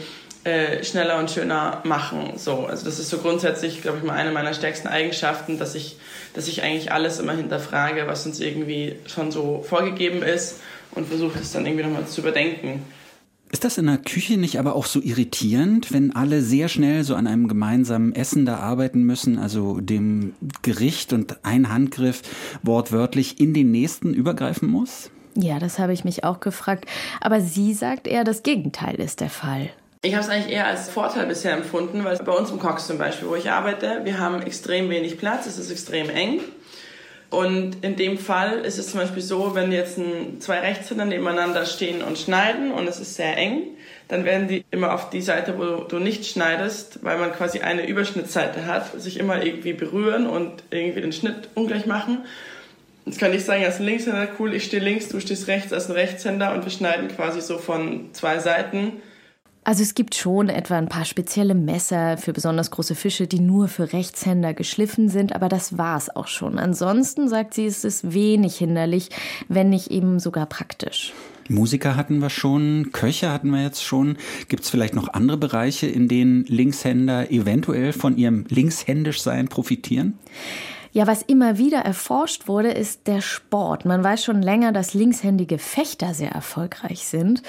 äh, 0.47 0.83
schneller 0.83 1.19
und 1.19 1.29
schöner 1.29 1.81
machen. 1.83 2.33
So, 2.37 2.65
also 2.65 2.85
das 2.85 2.99
ist 2.99 3.09
so 3.09 3.17
grundsätzlich, 3.17 3.81
glaube 3.81 3.97
ich, 3.97 4.03
mal 4.03 4.13
eine 4.13 4.31
meiner 4.31 4.53
stärksten 4.53 4.87
Eigenschaften, 4.87 5.59
dass 5.59 5.75
ich, 5.75 5.97
dass 6.33 6.47
ich 6.47 6.63
eigentlich 6.63 6.91
alles 6.91 7.19
immer 7.19 7.33
hinterfrage, 7.33 8.07
was 8.07 8.25
uns 8.25 8.39
irgendwie 8.39 8.95
schon 9.07 9.31
so 9.31 9.63
vorgegeben 9.67 10.23
ist 10.23 10.59
und 10.91 11.07
versuche 11.07 11.39
es 11.39 11.51
dann 11.51 11.65
irgendwie 11.65 11.83
nochmal 11.83 12.07
zu 12.07 12.21
überdenken. 12.21 12.83
Ist 13.51 13.63
das 13.63 13.77
in 13.77 13.87
der 13.87 13.97
Küche 13.97 14.37
nicht 14.37 14.59
aber 14.59 14.75
auch 14.75 14.85
so 14.85 15.01
irritierend, 15.01 15.93
wenn 15.93 16.15
alle 16.15 16.41
sehr 16.41 16.67
schnell 16.67 17.03
so 17.03 17.15
an 17.15 17.27
einem 17.27 17.47
gemeinsamen 17.47 18.13
Essen 18.13 18.45
da 18.45 18.57
arbeiten 18.57 19.03
müssen, 19.03 19.39
also 19.39 19.79
dem 19.79 20.33
Gericht 20.61 21.13
und 21.13 21.45
ein 21.45 21.71
Handgriff 21.71 22.21
wortwörtlich 22.63 23.39
in 23.39 23.53
den 23.53 23.71
nächsten 23.71 24.13
übergreifen 24.13 24.69
muss? 24.69 25.11
Ja, 25.35 25.59
das 25.59 25.77
habe 25.77 25.93
ich 25.93 26.03
mich 26.03 26.23
auch 26.23 26.39
gefragt. 26.39 26.85
Aber 27.21 27.41
sie 27.41 27.73
sagt 27.73 28.07
eher, 28.07 28.23
das 28.23 28.43
Gegenteil 28.43 28.95
ist 28.95 29.21
der 29.21 29.29
Fall. 29.29 29.69
Ich 30.03 30.13
habe 30.13 30.23
es 30.23 30.29
eigentlich 30.29 30.53
eher 30.53 30.67
als 30.67 30.89
Vorteil 30.89 31.25
bisher 31.25 31.53
empfunden, 31.53 32.03
weil 32.03 32.17
bei 32.17 32.31
uns 32.31 32.51
im 32.51 32.59
Cox 32.59 32.87
zum 32.87 32.97
Beispiel, 32.97 33.27
wo 33.27 33.35
ich 33.35 33.49
arbeite, 33.49 34.01
wir 34.03 34.19
haben 34.19 34.41
extrem 34.43 34.89
wenig 34.89 35.17
Platz, 35.17 35.47
es 35.47 35.57
ist 35.57 35.71
extrem 35.71 36.09
eng. 36.09 36.41
Und 37.29 37.83
in 37.83 37.95
dem 37.97 38.17
Fall 38.17 38.59
ist 38.59 38.77
es 38.77 38.91
zum 38.91 39.01
Beispiel 39.01 39.21
so, 39.21 39.53
wenn 39.53 39.71
jetzt 39.71 39.97
ein, 39.97 40.39
zwei 40.39 40.59
Rechtshänder 40.59 41.03
nebeneinander 41.03 41.65
stehen 41.65 42.01
und 42.01 42.17
schneiden 42.17 42.71
und 42.71 42.87
es 42.87 42.99
ist 42.99 43.15
sehr 43.15 43.35
eng, 43.37 43.63
dann 44.07 44.23
werden 44.23 44.47
die 44.47 44.63
immer 44.71 44.93
auf 44.93 45.09
die 45.09 45.21
Seite, 45.21 45.55
wo 45.57 45.83
du 45.83 45.99
nicht 45.99 46.25
schneidest, 46.25 46.99
weil 47.03 47.17
man 47.17 47.33
quasi 47.33 47.59
eine 47.59 47.85
Überschnittseite 47.85 48.65
hat, 48.65 49.01
sich 49.01 49.19
immer 49.19 49.43
irgendwie 49.43 49.73
berühren 49.73 50.27
und 50.27 50.63
irgendwie 50.69 51.01
den 51.01 51.11
Schnitt 51.11 51.49
ungleich 51.55 51.85
machen. 51.85 52.19
Jetzt 53.05 53.19
kann 53.19 53.33
ich 53.33 53.43
sagen, 53.43 53.65
als 53.65 53.79
Linkshänder, 53.79 54.27
cool, 54.39 54.53
ich 54.53 54.65
stehe 54.65 54.81
links, 54.81 55.09
du 55.09 55.19
stehst 55.19 55.47
rechts 55.47 55.73
als 55.73 55.89
ein 55.89 55.93
Rechtshänder 55.93 56.53
und 56.53 56.63
wir 56.63 56.71
schneiden 56.71 57.09
quasi 57.09 57.41
so 57.41 57.57
von 57.57 58.09
zwei 58.13 58.39
Seiten. 58.39 59.01
Also 59.67 59.83
es 59.83 59.95
gibt 59.95 60.15
schon 60.15 60.47
etwa 60.47 60.77
ein 60.77 60.87
paar 60.87 61.03
spezielle 61.03 61.53
Messer 61.53 62.15
für 62.15 62.31
besonders 62.31 62.71
große 62.71 62.95
Fische, 62.95 63.27
die 63.27 63.41
nur 63.41 63.67
für 63.67 63.91
Rechtshänder 63.91 64.53
geschliffen 64.53 65.09
sind, 65.09 65.35
aber 65.35 65.49
das 65.49 65.77
war's 65.77 66.09
auch 66.09 66.27
schon. 66.27 66.57
Ansonsten 66.57 67.27
sagt 67.27 67.53
sie, 67.53 67.65
ist 67.65 67.83
es 67.83 68.13
wenig 68.13 68.55
hinderlich, 68.55 69.09
wenn 69.49 69.69
nicht 69.69 69.91
eben 69.91 70.21
sogar 70.21 70.45
praktisch. 70.45 71.11
Musiker 71.49 71.97
hatten 71.97 72.19
wir 72.19 72.29
schon, 72.29 72.93
Köche 72.93 73.29
hatten 73.29 73.49
wir 73.49 73.61
jetzt 73.61 73.83
schon. 73.83 74.15
Gibt 74.47 74.63
es 74.63 74.69
vielleicht 74.69 74.95
noch 74.95 75.09
andere 75.09 75.35
Bereiche, 75.35 75.87
in 75.87 76.07
denen 76.07 76.45
Linkshänder 76.45 77.29
eventuell 77.29 77.91
von 77.91 78.15
ihrem 78.15 78.45
Linkshändischsein 78.47 79.49
profitieren? 79.49 80.17
Ja, 80.91 81.05
was 81.05 81.21
immer 81.21 81.57
wieder 81.57 81.79
erforscht 81.79 82.47
wurde, 82.47 82.71
ist 82.71 83.07
der 83.07 83.21
Sport. 83.21 83.85
Man 83.85 84.03
weiß 84.03 84.23
schon 84.23 84.41
länger, 84.41 84.71
dass 84.71 84.93
linkshändige 84.93 85.57
Fechter 85.57 86.13
sehr 86.13 86.31
erfolgreich 86.31 87.07
sind. 87.07 87.41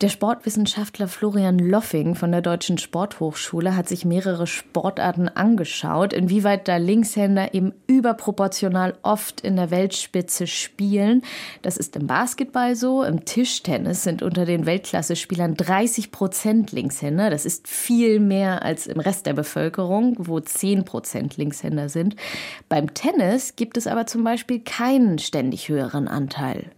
Der 0.00 0.08
Sportwissenschaftler 0.08 1.08
Florian 1.08 1.58
Loffing 1.58 2.14
von 2.14 2.30
der 2.30 2.42
Deutschen 2.42 2.78
Sporthochschule 2.78 3.76
hat 3.76 3.88
sich 3.88 4.04
mehrere 4.04 4.46
Sportarten 4.46 5.28
angeschaut, 5.28 6.12
inwieweit 6.12 6.68
da 6.68 6.76
Linkshänder 6.76 7.54
eben 7.54 7.72
überproportional 7.86 8.94
oft 9.02 9.40
in 9.40 9.56
der 9.56 9.70
Weltspitze 9.70 10.46
spielen. 10.46 11.22
Das 11.62 11.76
ist 11.76 11.96
im 11.96 12.06
Basketball 12.06 12.76
so. 12.76 13.02
Im 13.02 13.24
Tischtennis 13.24 14.04
sind 14.04 14.22
unter 14.22 14.44
den 14.44 14.66
Weltklasse-Spielern 14.66 15.54
30 15.54 16.12
Prozent 16.12 16.72
Linkshänder. 16.72 17.30
Das 17.30 17.46
ist 17.46 17.66
viel 17.66 18.20
mehr 18.20 18.62
als 18.62 18.86
im 18.86 19.00
Rest 19.00 19.26
der 19.26 19.32
Bevölkerung, 19.32 20.14
wo 20.18 20.38
10 20.38 20.84
Prozent 20.84 21.36
Linkshänder 21.36 21.88
sind. 21.88 22.16
Beim 22.68 22.75
beim 22.76 22.92
Tennis 22.92 23.56
gibt 23.56 23.78
es 23.78 23.86
aber 23.86 24.04
zum 24.04 24.22
Beispiel 24.22 24.60
keinen 24.60 25.18
ständig 25.18 25.70
höheren 25.70 26.08
Anteil. 26.08 26.72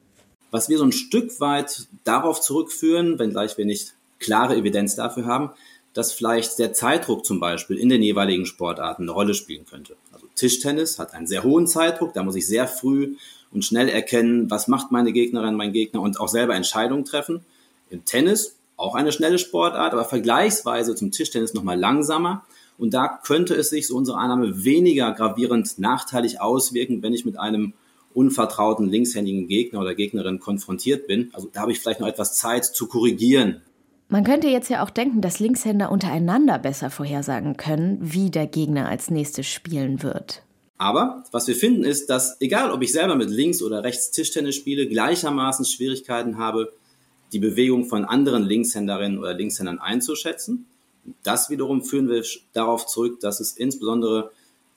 Was 0.53 0.69
wir 0.69 0.79
so 0.79 0.85
ein 0.85 0.93
Stück 0.93 1.41
weit 1.41 1.89
darauf 2.05 2.41
zurückführen, 2.41 3.19
wenngleich 3.19 3.59
wir 3.59 3.65
nicht 3.65 3.95
klare 4.21 4.55
Evidenz 4.55 4.95
dafür 4.95 5.27
haben, 5.27 5.51
dass 5.95 6.13
vielleicht 6.13 6.61
der 6.61 6.73
Zeitdruck 6.73 7.27
zum 7.27 7.41
Beispiel 7.41 7.79
in 7.79 7.89
den 7.89 8.01
jeweiligen 8.01 8.47
Sportarten 8.47 9.03
eine 9.03 9.11
Rolle 9.11 9.35
spielen 9.35 9.67
könnte. 9.67 9.97
Also 10.13 10.29
Tischtennis 10.37 11.01
hat 11.01 11.15
einen 11.15 11.27
sehr 11.27 11.43
hohen 11.43 11.67
Zeitdruck, 11.67 12.15
da 12.15 12.23
muss 12.23 12.37
ich 12.37 12.47
sehr 12.47 12.69
früh 12.69 13.17
und 13.51 13.65
schnell 13.65 13.89
erkennen, 13.89 14.49
was 14.53 14.69
macht 14.69 14.93
meine 14.93 15.11
Gegnerin, 15.11 15.57
mein 15.57 15.73
Gegner 15.73 16.01
und 16.01 16.21
auch 16.21 16.29
selber 16.29 16.55
Entscheidungen 16.55 17.07
treffen. 17.07 17.45
Im 17.91 18.05
Tennis 18.05 18.58
auch 18.79 18.95
eine 18.95 19.13
schnelle 19.13 19.39
Sportart, 19.39 19.93
aber 19.93 20.05
vergleichsweise 20.05 20.95
zum 20.95 21.11
Tischtennis 21.11 21.53
nochmal 21.53 21.79
langsamer. 21.79 22.45
Und 22.79 22.95
da 22.95 23.09
könnte 23.09 23.55
es 23.55 23.71
sich, 23.71 23.89
so 23.89 23.97
unsere 23.97 24.19
Annahme, 24.19 24.65
weniger 24.65 25.13
gravierend 25.13 25.79
nachteilig 25.79 26.41
auswirken, 26.41 27.03
wenn 27.03 27.13
ich 27.13 27.25
mit 27.25 27.39
einem 27.39 27.75
unvertrauten 28.15 28.89
linkshändigen 28.89 29.49
Gegner 29.49 29.81
oder 29.81 29.95
Gegnerin 29.95 30.39
konfrontiert 30.39 31.07
bin. 31.07 31.31
Also 31.33 31.49
da 31.53 31.61
habe 31.61 31.73
ich 31.73 31.81
vielleicht 31.81 32.01
noch 32.01 32.09
etwas 32.09 32.37
Zeit 32.37 32.65
zu 32.65 32.87
korrigieren. 32.87 33.63
Man 34.09 34.25
könnte 34.25 34.49
jetzt 34.49 34.71
ja 34.71 34.83
auch 34.83 34.91
denken, 34.91 35.21
dass 35.21 35.39
Linkshänder 35.39 35.91
untereinander 35.91 36.59
besser 36.59 36.89
vorhersagen 36.89 37.57
können, 37.57 37.99
wie 38.01 38.31
der 38.31 38.47
Gegner 38.47 38.89
als 38.89 39.11
nächstes 39.11 39.47
spielen 39.47 40.03
wird. 40.03 40.43
Aber 40.79 41.25
was 41.33 41.49
wir 41.49 41.57
finden 41.57 41.85
ist, 41.85 42.09
dass 42.09 42.41
egal 42.41 42.71
ob 42.71 42.83
ich 42.83 42.93
selber 42.93 43.17
mit 43.17 43.29
links 43.29 43.61
oder 43.63 43.83
rechts 43.83 44.13
Tischtennis 44.13 44.55
spiele, 44.55 44.87
gleichermaßen 44.87 45.65
Schwierigkeiten 45.65 46.39
habe, 46.39 46.73
die 47.33 47.39
Bewegung 47.39 47.85
von 47.85 48.05
anderen 48.05 48.45
Linkshänderinnen 48.45 49.19
oder 49.19 49.35
Linkshändern 49.35 49.79
einzuschätzen. 49.79 50.67
Das 51.23 51.51
wiederum 51.51 51.83
führen 51.83 52.09
wir 52.09 52.25
darauf 52.53 52.87
zurück, 52.87 53.21
dass 53.21 53.41
es 53.41 53.53
insbesondere 53.53 54.31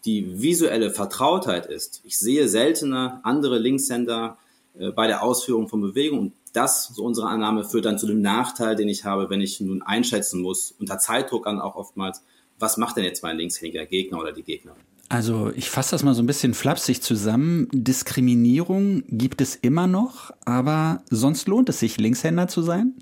die 0.05 0.41
visuelle 0.41 0.91
Vertrautheit 0.91 1.65
ist. 1.65 2.01
Ich 2.03 2.17
sehe 2.17 2.47
seltener 2.47 3.19
andere 3.23 3.59
Linkshänder 3.59 4.37
äh, 4.77 4.91
bei 4.91 5.07
der 5.07 5.23
Ausführung 5.23 5.67
von 5.67 5.81
Bewegungen 5.81 6.21
und 6.21 6.33
das, 6.53 6.87
so 6.87 7.03
unsere 7.03 7.27
Annahme, 7.27 7.63
führt 7.63 7.85
dann 7.85 7.97
zu 7.97 8.07
dem 8.07 8.21
Nachteil, 8.21 8.75
den 8.75 8.89
ich 8.89 9.05
habe, 9.05 9.29
wenn 9.29 9.41
ich 9.41 9.61
nun 9.61 9.81
einschätzen 9.81 10.41
muss, 10.41 10.73
unter 10.79 10.97
Zeitdruck 10.97 11.45
dann 11.45 11.61
auch 11.61 11.75
oftmals, 11.75 12.23
was 12.59 12.77
macht 12.77 12.97
denn 12.97 13.05
jetzt 13.05 13.23
mein 13.23 13.37
linkshändiger 13.37 13.85
Gegner 13.85 14.19
oder 14.19 14.33
die 14.33 14.43
Gegnerin? 14.43 14.81
Also 15.11 15.51
ich 15.53 15.69
fasse 15.69 15.91
das 15.91 16.03
mal 16.03 16.13
so 16.13 16.23
ein 16.23 16.25
bisschen 16.25 16.53
flapsig 16.53 17.01
zusammen. 17.01 17.67
Diskriminierung 17.73 19.03
gibt 19.09 19.41
es 19.41 19.55
immer 19.55 19.85
noch, 19.85 20.31
aber 20.45 21.03
sonst 21.09 21.49
lohnt 21.49 21.67
es 21.67 21.81
sich, 21.81 21.97
Linkshänder 21.97 22.47
zu 22.47 22.61
sein? 22.61 22.93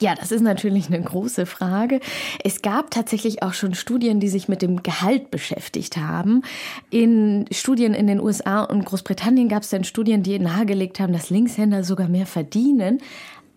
Ja, 0.00 0.14
das 0.14 0.32
ist 0.32 0.40
natürlich 0.40 0.86
eine 0.86 1.02
große 1.02 1.44
Frage. 1.44 2.00
Es 2.42 2.62
gab 2.62 2.90
tatsächlich 2.90 3.42
auch 3.42 3.52
schon 3.52 3.74
Studien, 3.74 4.20
die 4.20 4.28
sich 4.28 4.48
mit 4.48 4.62
dem 4.62 4.82
Gehalt 4.82 5.30
beschäftigt 5.30 5.98
haben. 5.98 6.44
In 6.88 7.44
Studien 7.52 7.92
in 7.92 8.06
den 8.06 8.18
USA 8.18 8.62
und 8.62 8.86
Großbritannien 8.86 9.50
gab 9.50 9.64
es 9.64 9.68
dann 9.68 9.84
Studien, 9.84 10.22
die 10.22 10.38
nahegelegt 10.38 10.98
haben, 10.98 11.12
dass 11.12 11.28
Linkshänder 11.28 11.84
sogar 11.84 12.08
mehr 12.08 12.26
verdienen. 12.26 13.00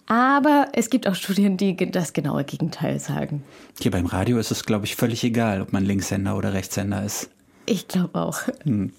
Aber 0.07 0.67
es 0.73 0.89
gibt 0.89 1.07
auch 1.07 1.15
Studien, 1.15 1.55
die 1.55 1.75
das 1.89 2.11
genaue 2.11 2.43
Gegenteil 2.43 2.99
sagen. 2.99 3.43
Hier 3.79 3.91
beim 3.91 4.05
Radio 4.05 4.37
ist 4.39 4.51
es, 4.51 4.65
glaube 4.65 4.85
ich, 4.85 4.97
völlig 4.97 5.23
egal, 5.23 5.61
ob 5.61 5.71
man 5.71 5.85
Linkshänder 5.85 6.37
oder 6.37 6.51
Rechtshänder 6.51 7.03
ist. 7.03 7.29
Ich 7.65 7.87
glaube 7.87 8.19
auch. 8.19 8.41
Hm. 8.63 8.91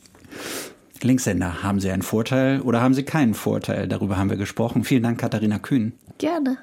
Linkshänder, 1.02 1.62
haben 1.62 1.80
Sie 1.80 1.90
einen 1.90 2.02
Vorteil 2.02 2.60
oder 2.60 2.80
haben 2.80 2.94
Sie 2.94 3.04
keinen 3.04 3.34
Vorteil? 3.34 3.86
Darüber 3.86 4.16
haben 4.16 4.30
wir 4.30 4.36
gesprochen. 4.36 4.84
Vielen 4.84 5.02
Dank, 5.02 5.20
Katharina 5.20 5.58
Kühn. 5.58 5.92
Gerne. 6.18 6.58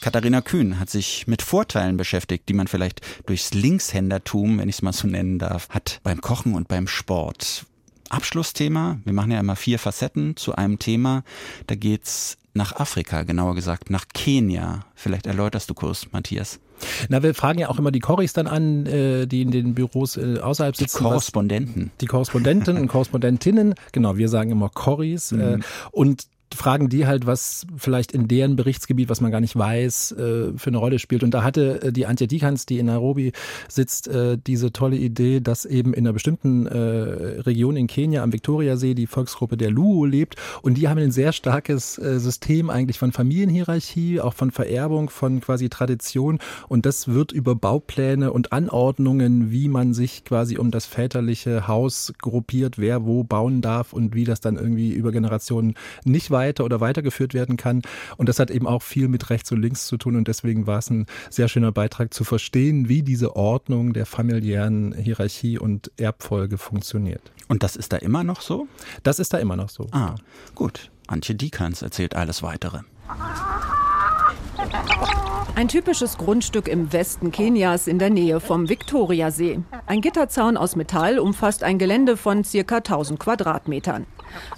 Katharina 0.00 0.42
Kühn 0.42 0.78
hat 0.78 0.90
sich 0.90 1.26
mit 1.26 1.40
Vorteilen 1.40 1.96
beschäftigt, 1.96 2.48
die 2.48 2.52
man 2.52 2.66
vielleicht 2.66 3.00
durchs 3.26 3.54
Linkshändertum, 3.54 4.58
wenn 4.58 4.68
ich 4.68 4.76
es 4.76 4.82
mal 4.82 4.92
so 4.92 5.08
nennen 5.08 5.38
darf, 5.38 5.70
hat 5.70 6.00
beim 6.02 6.20
Kochen 6.20 6.54
und 6.54 6.68
beim 6.68 6.86
Sport. 6.86 7.64
Abschlussthema, 8.10 8.98
wir 9.04 9.12
machen 9.14 9.30
ja 9.30 9.40
immer 9.40 9.56
vier 9.56 9.78
Facetten 9.78 10.36
zu 10.36 10.54
einem 10.54 10.78
Thema. 10.78 11.24
Da 11.66 11.74
geht's 11.74 12.36
nach 12.52 12.76
Afrika, 12.76 13.22
genauer 13.22 13.54
gesagt 13.54 13.88
nach 13.88 14.04
Kenia. 14.12 14.84
Vielleicht 14.94 15.26
erläuterst 15.26 15.70
du 15.70 15.74
kurz, 15.74 16.06
Matthias. 16.12 16.60
Na, 17.08 17.22
wir 17.22 17.34
fragen 17.34 17.58
ja 17.58 17.68
auch 17.68 17.78
immer 17.78 17.90
die 17.90 18.00
Corris 18.00 18.32
dann 18.32 18.46
an, 18.46 18.86
äh, 18.86 19.26
die 19.26 19.42
in 19.42 19.50
den 19.50 19.74
Büros 19.74 20.16
äh, 20.16 20.38
außerhalb 20.40 20.76
sitzen. 20.76 20.98
Die 20.98 21.04
Korrespondenten. 21.04 21.84
Was, 21.86 21.98
die 22.00 22.06
Korrespondenten 22.06 22.78
und 22.78 22.88
Korrespondentinnen, 22.88 23.74
genau, 23.92 24.16
wir 24.16 24.28
sagen 24.28 24.50
immer 24.50 24.68
Corris. 24.68 25.32
Mhm. 25.32 25.40
Äh, 25.40 25.58
und 25.92 26.26
fragen 26.54 26.88
die 26.88 27.06
halt, 27.06 27.26
was 27.26 27.66
vielleicht 27.76 28.12
in 28.12 28.28
deren 28.28 28.56
Berichtsgebiet, 28.56 29.08
was 29.08 29.20
man 29.20 29.30
gar 29.30 29.40
nicht 29.40 29.56
weiß, 29.56 30.12
äh, 30.12 30.52
für 30.56 30.68
eine 30.68 30.78
Rolle 30.78 30.98
spielt. 30.98 31.22
Und 31.22 31.32
da 31.32 31.42
hatte 31.42 31.82
äh, 31.82 31.92
die 31.92 32.06
Antje 32.06 32.26
Dikans, 32.26 32.66
die 32.66 32.78
in 32.78 32.86
Nairobi 32.86 33.32
sitzt, 33.68 34.08
äh, 34.08 34.38
diese 34.38 34.72
tolle 34.72 34.96
Idee, 34.96 35.40
dass 35.40 35.64
eben 35.64 35.92
in 35.92 36.04
einer 36.04 36.12
bestimmten 36.12 36.66
Region 36.66 37.76
in 37.76 37.86
Kenia 37.86 38.22
am 38.22 38.32
Viktoriasee 38.32 38.94
die 38.94 39.06
Volksgruppe 39.06 39.56
der 39.56 39.70
Luo 39.70 40.04
lebt. 40.04 40.36
Und 40.62 40.76
die 40.76 40.88
haben 40.88 40.98
ein 40.98 41.10
sehr 41.10 41.32
starkes 41.32 41.94
System 41.94 42.70
eigentlich 42.70 42.98
von 42.98 43.12
Familienhierarchie, 43.12 44.20
auch 44.20 44.34
von 44.34 44.50
Vererbung, 44.50 45.10
von 45.10 45.40
quasi 45.40 45.68
Tradition. 45.68 46.38
Und 46.68 46.86
das 46.86 47.08
wird 47.08 47.32
über 47.32 47.54
Baupläne 47.54 48.32
und 48.32 48.52
Anordnungen, 48.52 49.50
wie 49.50 49.68
man 49.68 49.94
sich 49.94 50.24
quasi 50.24 50.58
um 50.58 50.70
das 50.70 50.86
väterliche 50.86 51.66
Haus 51.68 52.12
gruppiert, 52.20 52.78
wer 52.78 53.04
wo 53.04 53.24
bauen 53.24 53.62
darf 53.62 53.92
und 53.92 54.14
wie 54.14 54.24
das 54.24 54.40
dann 54.40 54.56
irgendwie 54.56 54.92
über 54.92 55.12
Generationen 55.12 55.74
nicht 56.04 56.30
weiter 56.30 56.43
weiter 56.44 56.64
oder 56.64 56.80
weitergeführt 56.80 57.34
werden 57.34 57.56
kann. 57.56 57.82
Und 58.16 58.28
das 58.28 58.38
hat 58.38 58.50
eben 58.50 58.66
auch 58.66 58.82
viel 58.82 59.08
mit 59.08 59.30
rechts 59.30 59.50
und 59.52 59.60
links 59.60 59.86
zu 59.86 59.96
tun. 59.96 60.16
Und 60.16 60.28
deswegen 60.28 60.66
war 60.66 60.78
es 60.78 60.90
ein 60.90 61.06
sehr 61.30 61.48
schöner 61.48 61.72
Beitrag 61.72 62.12
zu 62.12 62.24
verstehen, 62.24 62.88
wie 62.88 63.02
diese 63.02 63.36
Ordnung 63.36 63.92
der 63.92 64.06
familiären 64.06 64.94
Hierarchie 64.94 65.58
und 65.58 65.90
Erbfolge 65.96 66.58
funktioniert. 66.58 67.32
Und 67.48 67.62
das 67.62 67.76
ist 67.76 67.92
da 67.92 67.96
immer 67.96 68.24
noch 68.24 68.40
so? 68.40 68.68
Das 69.02 69.18
ist 69.18 69.32
da 69.32 69.38
immer 69.38 69.56
noch 69.56 69.70
so. 69.70 69.88
Ah, 69.92 70.14
gut. 70.54 70.90
Antje 71.06 71.34
Dikans 71.34 71.82
erzählt 71.82 72.14
alles 72.14 72.42
weitere. 72.42 72.80
Ein 75.56 75.68
typisches 75.68 76.18
Grundstück 76.18 76.66
im 76.66 76.92
Westen 76.92 77.30
Kenias 77.30 77.86
in 77.86 78.00
der 78.00 78.10
Nähe 78.10 78.40
vom 78.40 78.68
Viktoriasee. 78.68 79.60
Ein 79.86 80.00
Gitterzaun 80.00 80.56
aus 80.56 80.74
Metall 80.74 81.20
umfasst 81.20 81.62
ein 81.62 81.78
Gelände 81.78 82.16
von 82.16 82.42
ca. 82.42 82.76
1000 82.78 83.20
Quadratmetern. 83.20 84.06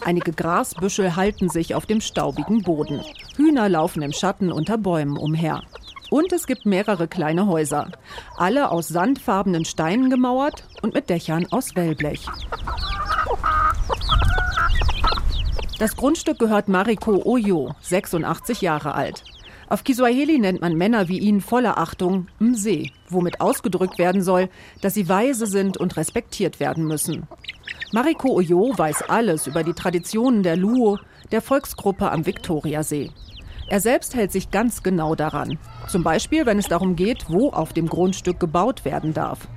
Einige 0.02 0.32
Grasbüschel 0.32 1.14
halten 1.14 1.50
sich 1.50 1.74
auf 1.74 1.85
dem 1.85 2.00
staubigen 2.00 2.62
Boden. 2.62 3.02
Hühner 3.37 3.68
laufen 3.68 4.00
im 4.00 4.12
Schatten 4.12 4.50
unter 4.50 4.78
Bäumen 4.78 5.18
umher. 5.18 5.62
Und 6.09 6.32
es 6.32 6.46
gibt 6.46 6.64
mehrere 6.64 7.09
kleine 7.09 7.46
Häuser, 7.46 7.90
alle 8.38 8.70
aus 8.70 8.88
sandfarbenen 8.88 9.66
Steinen 9.66 10.09
gemauert 10.09 10.64
und 10.80 10.94
mit 10.94 11.11
Dächern 11.11 11.46
aus 11.50 11.76
Wellblech. 11.76 12.26
Das 15.78 15.94
Grundstück 15.94 16.38
gehört 16.38 16.68
Mariko 16.68 17.20
Oyo, 17.26 17.74
86 17.82 18.62
Jahre 18.62 18.94
alt. 18.94 19.24
Auf 19.68 19.83
Kiswahili 19.83 20.38
nennt 20.38 20.61
man 20.61 20.74
Männer 20.74 21.09
wie 21.09 21.18
ihn 21.18 21.40
voller 21.40 21.76
Achtung 21.79 22.29
Msee, 22.38 22.92
womit 23.09 23.40
ausgedrückt 23.40 23.98
werden 23.98 24.22
soll, 24.22 24.48
dass 24.81 24.94
sie 24.94 25.09
weise 25.09 25.46
sind 25.46 25.76
und 25.76 25.96
respektiert 25.96 26.61
werden 26.61 26.87
müssen. 26.87 27.26
Mariko 27.92 28.35
Oyo 28.35 28.72
weiß 28.76 29.09
alles 29.09 29.48
über 29.48 29.64
die 29.64 29.72
Traditionen 29.72 30.44
der 30.44 30.57
Luo, 30.57 30.98
der 31.33 31.42
Volksgruppe 31.42 32.12
am 32.12 32.26
Viktoriasee. 32.26 33.11
Er 33.68 33.81
selbst 33.81 34.14
hält 34.14 34.31
sich 34.31 34.50
ganz 34.50 34.83
genau 34.83 35.14
daran. 35.14 35.59
Zum 35.88 36.02
Beispiel, 36.02 36.46
wenn 36.46 36.59
es 36.59 36.68
darum 36.68 36.94
geht, 36.94 37.26
wo 37.29 37.50
auf 37.50 37.72
dem 37.72 37.88
Grundstück 37.88 38.38
gebaut 38.38 38.85
werden 38.85 39.12
darf. 39.12 39.48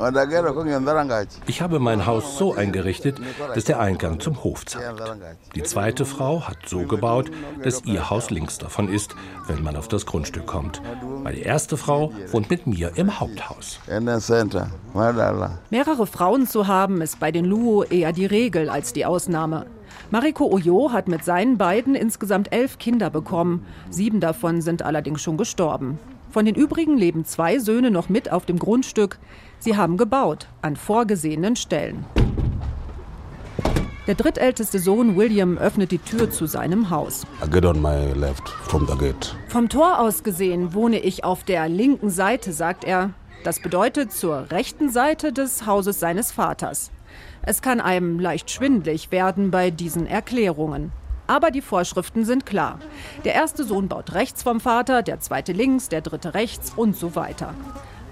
Ich 1.48 1.62
habe 1.62 1.80
mein 1.80 2.06
Haus 2.06 2.38
so 2.38 2.56
eingerichtet, 2.56 3.20
dass 3.54 3.66
der 3.66 3.80
Eingang 3.80 4.20
zum 4.20 4.44
Hof 4.44 4.66
zeigt. 4.66 5.02
Die 5.56 5.64
zweite 5.64 6.06
Frau 6.06 6.48
hat 6.48 6.58
so 6.66 6.84
gebaut, 6.84 7.30
dass 7.64 7.84
ihr 7.86 8.10
Haus 8.10 8.32
links 8.32 8.58
davon 8.58 8.92
ist, 8.92 9.16
wenn 9.48 9.64
man 9.64 9.76
auf 9.76 9.88
das 9.88 10.06
Grundstück 10.06 10.48
kommt. 10.48 10.82
Meine 11.24 11.40
erste 11.40 11.78
Frau 11.78 12.12
wohnt 12.32 12.50
mit 12.50 12.66
mir 12.66 12.92
im 12.96 13.20
Haupthaus. 13.20 13.80
Mehrere 15.70 16.08
Frauen 16.08 16.48
zu 16.48 16.68
haben, 16.68 17.02
ist 17.02 17.20
bei 17.20 17.32
den 17.32 17.46
Luo 17.46 17.84
eher 17.84 18.12
die 18.14 18.26
Regel 18.26 18.70
als 18.70 18.94
die 18.94 19.06
Ausnahme. 19.06 19.66
Mariko 20.12 20.52
Oyo 20.52 20.92
hat 20.92 21.08
mit 21.08 21.24
seinen 21.24 21.60
beiden 21.60 21.94
insgesamt 21.94 22.52
elf 22.52 22.80
Kinder 22.80 23.12
bekommen. 23.12 23.66
Sieben 23.92 24.20
davon 24.20 24.62
sind 24.62 24.82
allerdings 24.82 25.22
schon 25.22 25.38
gestorben. 25.38 26.00
Von 26.32 26.46
den 26.46 26.56
übrigen 26.56 26.98
leben 26.98 27.26
zwei 27.26 27.60
Söhne 27.60 27.92
noch 27.92 28.10
mit 28.10 28.32
auf 28.32 28.46
dem 28.46 28.58
Grundstück. 28.58 29.20
Sie 29.60 29.78
haben 29.78 29.98
gebaut, 29.98 30.48
an 30.64 30.76
vorgesehenen 30.76 31.56
Stellen. 31.56 32.06
Der 34.08 34.16
drittälteste 34.16 34.80
Sohn 34.80 35.16
William 35.16 35.60
öffnet 35.60 35.92
die 35.92 36.00
Tür 36.00 36.32
zu 36.32 36.48
seinem 36.48 36.90
Haus. 36.90 37.28
Vom 39.48 39.70
Tor 39.70 40.00
aus 40.00 40.24
gesehen 40.24 40.74
wohne 40.74 40.98
ich 40.98 41.24
auf 41.24 41.44
der 41.44 41.70
linken 41.70 42.10
Seite, 42.10 42.52
sagt 42.52 42.84
er. 42.84 43.12
Das 43.44 43.60
bedeutet 43.60 44.12
zur 44.12 44.50
rechten 44.50 44.90
Seite 44.90 45.32
des 45.32 45.68
Hauses 45.68 46.00
seines 46.00 46.32
Vaters. 46.32 46.90
Es 47.50 47.64
kann 47.64 47.82
einem 47.82 48.20
leicht 48.20 48.52
schwindlig 48.52 49.12
werden 49.12 49.50
bei 49.50 49.72
diesen 49.72 50.06
Erklärungen. 50.06 50.92
Aber 51.26 51.50
die 51.50 51.64
Vorschriften 51.64 52.24
sind 52.24 52.46
klar. 52.46 52.78
Der 53.26 53.34
erste 53.34 53.64
Sohn 53.64 53.88
baut 53.88 54.14
rechts 54.14 54.44
vom 54.44 54.60
Vater, 54.60 55.02
der 55.02 55.20
zweite 55.20 55.52
links, 55.52 55.90
der 55.90 56.02
dritte 56.02 56.36
rechts 56.36 56.72
und 56.76 56.96
so 56.96 57.16
weiter. 57.16 57.56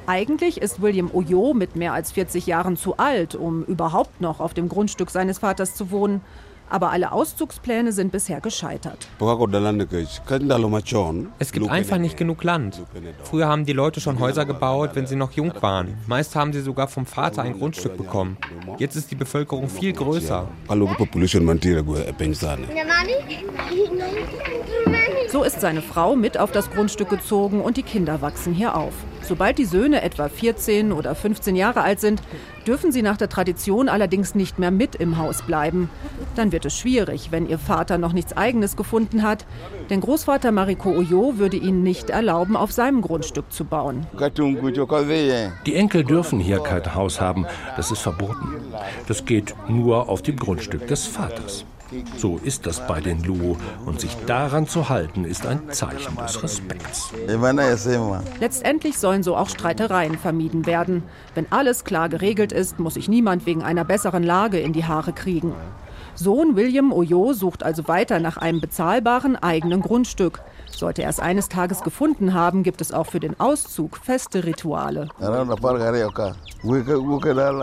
Eigentlich 0.08 0.60
ist 0.60 0.82
William 0.82 1.12
Oyo 1.14 1.54
mit 1.54 1.76
mehr 1.76 1.94
als 1.94 2.14
40 2.14 2.48
Jahren 2.48 2.78
zu 2.78 2.98
alt, 2.98 3.36
um 3.36 3.64
überhaupt 3.66 4.22
noch 4.22 4.40
auf 4.40 4.56
dem 4.56 4.70
Grundstück 4.70 5.12
seines 5.12 5.38
Vaters 5.38 5.76
zu 5.76 5.92
wohnen. 5.92 6.22
Aber 6.70 6.92
alle 6.92 7.12
Auszugspläne 7.12 7.92
sind 7.92 8.12
bisher 8.12 8.42
gescheitert. 8.42 9.08
Es 11.40 11.52
gibt 11.52 11.70
einfach 11.70 11.98
nicht 11.98 12.18
genug 12.18 12.44
Land. 12.44 12.82
Früher 13.24 13.48
haben 13.48 13.66
die 13.66 13.74
Leute 13.74 14.02
schon 14.02 14.20
Häuser 14.20 14.46
gebaut, 14.46 14.92
wenn 14.94 15.08
sie 15.08 15.16
noch 15.16 15.32
jung 15.32 15.54
waren. 15.62 15.98
Meist 16.08 16.36
haben 16.36 16.52
sie 16.54 16.62
sogar 16.62 16.88
vom 16.88 17.06
Vater 17.06 17.42
ein 17.44 17.58
Grundstück 17.58 17.98
bekommen. 17.98 18.38
Jetzt 18.78 18.96
ist 18.96 19.12
die 19.12 19.16
Bevölkerung 19.16 19.70
viel 19.70 19.94
größer. 19.94 20.48
So 25.30 25.44
ist 25.44 25.62
seine 25.62 25.82
Frau 25.82 26.16
mit 26.16 26.38
auf 26.38 26.52
das 26.52 26.70
Grundstück 26.72 27.10
gezogen 27.10 27.62
und 27.62 27.78
die 27.78 27.84
Kinder 27.84 28.22
wachsen 28.22 28.54
hier 28.54 28.76
auf. 28.76 28.94
Sobald 29.28 29.58
die 29.58 29.66
Söhne 29.66 30.04
etwa 30.04 30.30
14 30.30 30.94
oder 30.94 31.14
15 31.14 31.58
Jahre 31.58 31.82
alt 31.82 32.00
sind, 32.00 32.22
dürfen 32.66 32.94
sie 32.94 33.02
nach 33.02 33.18
der 33.18 33.28
Tradition 33.28 33.90
allerdings 33.90 34.36
nicht 34.36 34.58
mehr 34.58 34.72
mit 34.72 34.96
im 34.96 35.18
Haus 35.18 35.42
bleiben. 35.42 35.90
Dann 36.36 36.54
wird 36.54 36.64
es 36.64 36.78
schwierig, 36.78 37.28
wenn 37.32 37.46
ihr 37.46 37.60
Vater 37.60 37.98
noch 37.98 38.14
nichts 38.14 38.38
Eigenes 38.38 38.78
gefunden 38.78 39.24
hat. 39.24 39.46
Denn 39.90 40.00
Großvater 40.00 40.54
Mariko 40.54 40.92
Oyo 40.92 41.38
würde 41.38 41.58
ihnen 41.58 41.84
nicht 41.84 42.10
erlauben, 42.10 42.56
auf 42.56 42.72
seinem 42.72 43.02
Grundstück 43.02 43.52
zu 43.52 43.66
bauen. 43.66 44.08
Die 45.66 45.76
Enkel 45.76 46.04
dürfen 46.06 46.40
hier 46.40 46.60
kein 46.60 46.96
Haus 46.96 47.20
haben. 47.20 47.46
Das 47.76 47.92
ist 47.92 48.00
verboten. 48.00 48.56
Das 49.10 49.26
geht 49.26 49.54
nur 49.68 50.08
auf 50.08 50.22
dem 50.22 50.38
Grundstück 50.38 50.88
des 50.88 51.06
Vaters. 51.06 51.66
So 52.18 52.38
ist 52.44 52.66
das 52.66 52.86
bei 52.88 53.00
den 53.00 53.24
Luo 53.24 53.58
und 53.86 54.00
sich 54.00 54.16
daran 54.26 54.68
zu 54.68 54.90
halten, 54.90 55.26
ist 55.26 55.46
ein 55.46 55.72
Zeichen 55.72 56.16
des 56.18 56.44
Respekts. 56.44 57.12
Letztendlich 58.40 58.98
sollen 58.98 59.24
so 59.24 59.36
auch 59.36 59.50
Streitereien 59.50 60.18
vermieden 60.18 60.66
werden. 60.66 61.04
Wenn 61.36 61.52
alles 61.52 61.84
klar 61.84 62.10
geregelt 62.10 62.52
ist, 62.52 62.80
muss 62.80 62.96
sich 62.96 63.08
niemand 63.08 63.46
wegen 63.46 63.64
einer 63.64 63.86
besseren 63.86 64.24
Lage 64.24 64.60
in 64.60 64.74
die 64.74 64.86
Haare 64.86 65.14
kriegen. 65.14 65.54
Sohn 66.16 66.56
William 66.56 66.92
Oyo 66.92 67.34
sucht 67.34 67.62
also 67.62 67.88
weiter 67.88 68.20
nach 68.20 68.38
einem 68.38 68.60
bezahlbaren 68.60 69.36
eigenen 69.36 69.82
Grundstück. 69.82 70.42
Sollte 70.72 71.04
er 71.04 71.10
es 71.10 71.20
eines 71.20 71.48
Tages 71.48 71.82
gefunden 71.82 72.34
haben, 72.34 72.64
gibt 72.64 72.82
es 72.82 72.92
auch 72.92 73.06
für 73.06 73.20
den 73.20 73.40
Auszug 73.40 73.98
feste 73.98 74.44
Rituale. 74.44 75.10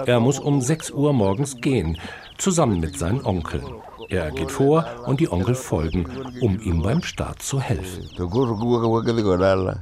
Er 0.06 0.20
muss 0.20 0.38
um 0.38 0.60
6 0.60 0.90
Uhr 0.92 1.12
morgens 1.12 1.60
gehen, 1.60 1.98
zusammen 2.38 2.78
mit 2.78 2.96
seinen 2.96 3.24
Onkeln. 3.24 3.64
Er 4.08 4.30
geht 4.30 4.50
vor 4.50 4.86
und 5.06 5.20
die 5.20 5.30
Onkel 5.30 5.54
folgen, 5.54 6.06
um 6.40 6.60
ihm 6.60 6.82
beim 6.82 7.02
Start 7.02 7.42
zu 7.42 7.60
helfen. 7.60 8.08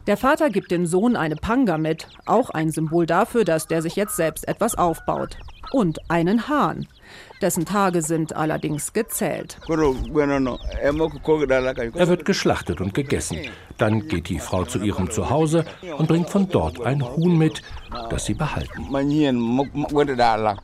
Der 0.07 0.17
Vater 0.17 0.51
gibt 0.51 0.71
dem 0.71 0.87
Sohn 0.87 1.17
eine 1.17 1.37
Panga 1.37 1.79
mit, 1.79 2.07
auch 2.27 2.51
ein 2.51 2.71
Symbol 2.71 3.07
dafür, 3.07 3.45
dass 3.45 3.67
der 3.67 3.83
sich 3.83 3.97
jetzt 3.97 4.17
selbst 4.17 4.47
etwas 4.49 4.77
aufbaut. 4.77 5.37
Und 5.73 5.99
einen 6.11 6.49
Hahn. 6.49 6.87
Dessen 7.41 7.65
Tage 7.65 8.03
sind 8.03 8.37
allerdings 8.37 8.93
gezählt. 8.93 9.59
Er 9.69 9.79
wird 12.09 12.25
geschlachtet 12.25 12.81
und 12.81 12.95
gegessen. 12.95 13.39
Dann 13.79 14.07
geht 14.07 14.29
die 14.29 14.39
Frau 14.39 14.65
zu 14.65 14.79
ihrem 14.79 15.11
Zuhause 15.11 15.65
und 15.97 16.09
bringt 16.09 16.31
von 16.31 16.49
dort 16.49 16.81
ein 16.83 17.03
Huhn 17.03 17.37
mit, 17.37 17.63
das 18.11 18.27
sie 18.27 18.35
behalten. 18.35 18.87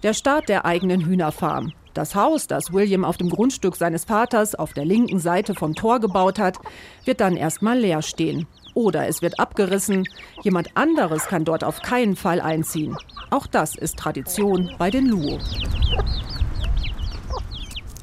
Der 0.03 0.15
Start 0.15 0.49
der 0.49 0.65
eigenen 0.65 1.05
Hühnerfarm. 1.05 1.73
Das 1.99 2.15
Haus, 2.15 2.47
das 2.47 2.73
William 2.73 3.05
auf 3.05 3.17
dem 3.17 3.29
Grundstück 3.29 3.75
seines 3.75 4.05
Vaters 4.05 4.55
auf 4.55 4.73
der 4.73 4.85
linken 4.85 5.19
Seite 5.19 5.57
vom 5.57 5.75
Tor 5.75 5.99
gebaut 5.99 6.39
hat, 6.39 6.57
wird 7.05 7.21
dann 7.21 7.37
erstmal 7.37 7.77
leer 7.77 8.03
stehen. 8.03 8.47
Oder 8.73 9.09
es 9.09 9.21
wird 9.21 9.41
abgerissen. 9.41 10.05
Jemand 10.45 10.77
anderes 10.77 11.25
kann 11.25 11.45
dort 11.45 11.65
auf 11.65 11.83
keinen 11.83 12.15
Fall 12.15 12.41
einziehen. 12.41 12.97
Auch 13.31 13.49
das 13.49 13.75
ist 13.75 13.99
Tradition 13.99 14.71
bei 14.79 14.93
den 14.93 15.07
Luo. 15.07 15.41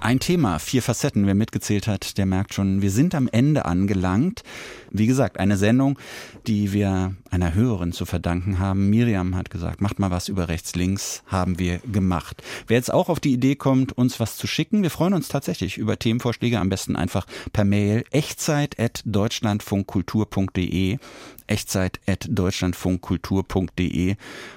Ein 0.05 0.19
Thema, 0.19 0.59
vier 0.59 0.83
Facetten, 0.83 1.25
wer 1.25 1.33
mitgezählt 1.33 1.87
hat, 1.87 2.19
der 2.19 2.27
merkt 2.27 2.53
schon, 2.53 2.83
wir 2.83 2.91
sind 2.91 3.15
am 3.15 3.27
Ende 3.27 3.65
angelangt. 3.65 4.43
Wie 4.91 5.07
gesagt, 5.07 5.39
eine 5.39 5.57
Sendung, 5.57 5.97
die 6.45 6.73
wir 6.73 7.15
einer 7.31 7.55
Hörerin 7.55 7.91
zu 7.91 8.05
verdanken 8.05 8.59
haben. 8.59 8.91
Miriam 8.91 9.35
hat 9.35 9.49
gesagt, 9.49 9.81
macht 9.81 9.97
mal 9.97 10.11
was 10.11 10.27
über 10.27 10.47
rechts, 10.47 10.75
links, 10.75 11.23
haben 11.25 11.57
wir 11.57 11.79
gemacht. 11.91 12.43
Wer 12.67 12.77
jetzt 12.77 12.93
auch 12.93 13.09
auf 13.09 13.19
die 13.19 13.33
Idee 13.33 13.55
kommt, 13.55 13.97
uns 13.97 14.19
was 14.19 14.37
zu 14.37 14.45
schicken, 14.45 14.83
wir 14.83 14.91
freuen 14.91 15.15
uns 15.15 15.27
tatsächlich 15.27 15.79
über 15.79 15.97
Themenvorschläge, 15.97 16.59
am 16.59 16.69
besten 16.69 16.95
einfach 16.95 17.25
per 17.51 17.65
Mail 17.65 18.03
echtzeit.deutschlandfunkkultur.de 18.11 20.99
echtzeit.deutschlandfunkkultur.de 21.47 24.15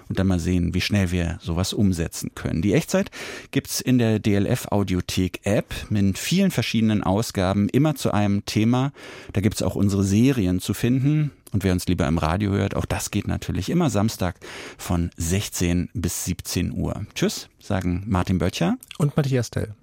und 0.08 0.18
dann 0.18 0.26
mal 0.26 0.40
sehen, 0.40 0.74
wie 0.74 0.80
schnell 0.80 1.10
wir 1.10 1.38
sowas 1.40 1.72
umsetzen 1.72 2.32
können. 2.34 2.62
Die 2.62 2.74
Echtzeit 2.74 3.10
gibt's 3.50 3.80
in 3.80 3.98
der 3.98 4.18
DLF 4.18 4.66
Audiothek 4.70 5.40
App 5.44 5.74
mit 5.90 6.18
vielen 6.18 6.50
verschiedenen 6.50 7.02
Ausgaben, 7.02 7.68
immer 7.68 7.94
zu 7.94 8.12
einem 8.12 8.44
Thema. 8.46 8.92
Da 9.32 9.40
gibt's 9.40 9.62
auch 9.62 9.74
unsere 9.74 10.04
Serien 10.04 10.60
zu 10.60 10.74
finden. 10.74 11.32
Und 11.52 11.64
wer 11.64 11.72
uns 11.72 11.86
lieber 11.86 12.06
im 12.06 12.18
Radio 12.18 12.52
hört, 12.52 12.76
auch 12.76 12.84
das 12.84 13.10
geht 13.10 13.26
natürlich 13.26 13.70
immer 13.70 13.88
Samstag 13.88 14.36
von 14.76 15.10
16 15.16 15.88
bis 15.94 16.26
17 16.26 16.72
Uhr. 16.72 17.06
Tschüss, 17.14 17.48
sagen 17.58 18.04
Martin 18.06 18.38
Böttcher 18.38 18.76
und 18.98 19.16
Matthias 19.16 19.50
Tell. 19.50 19.74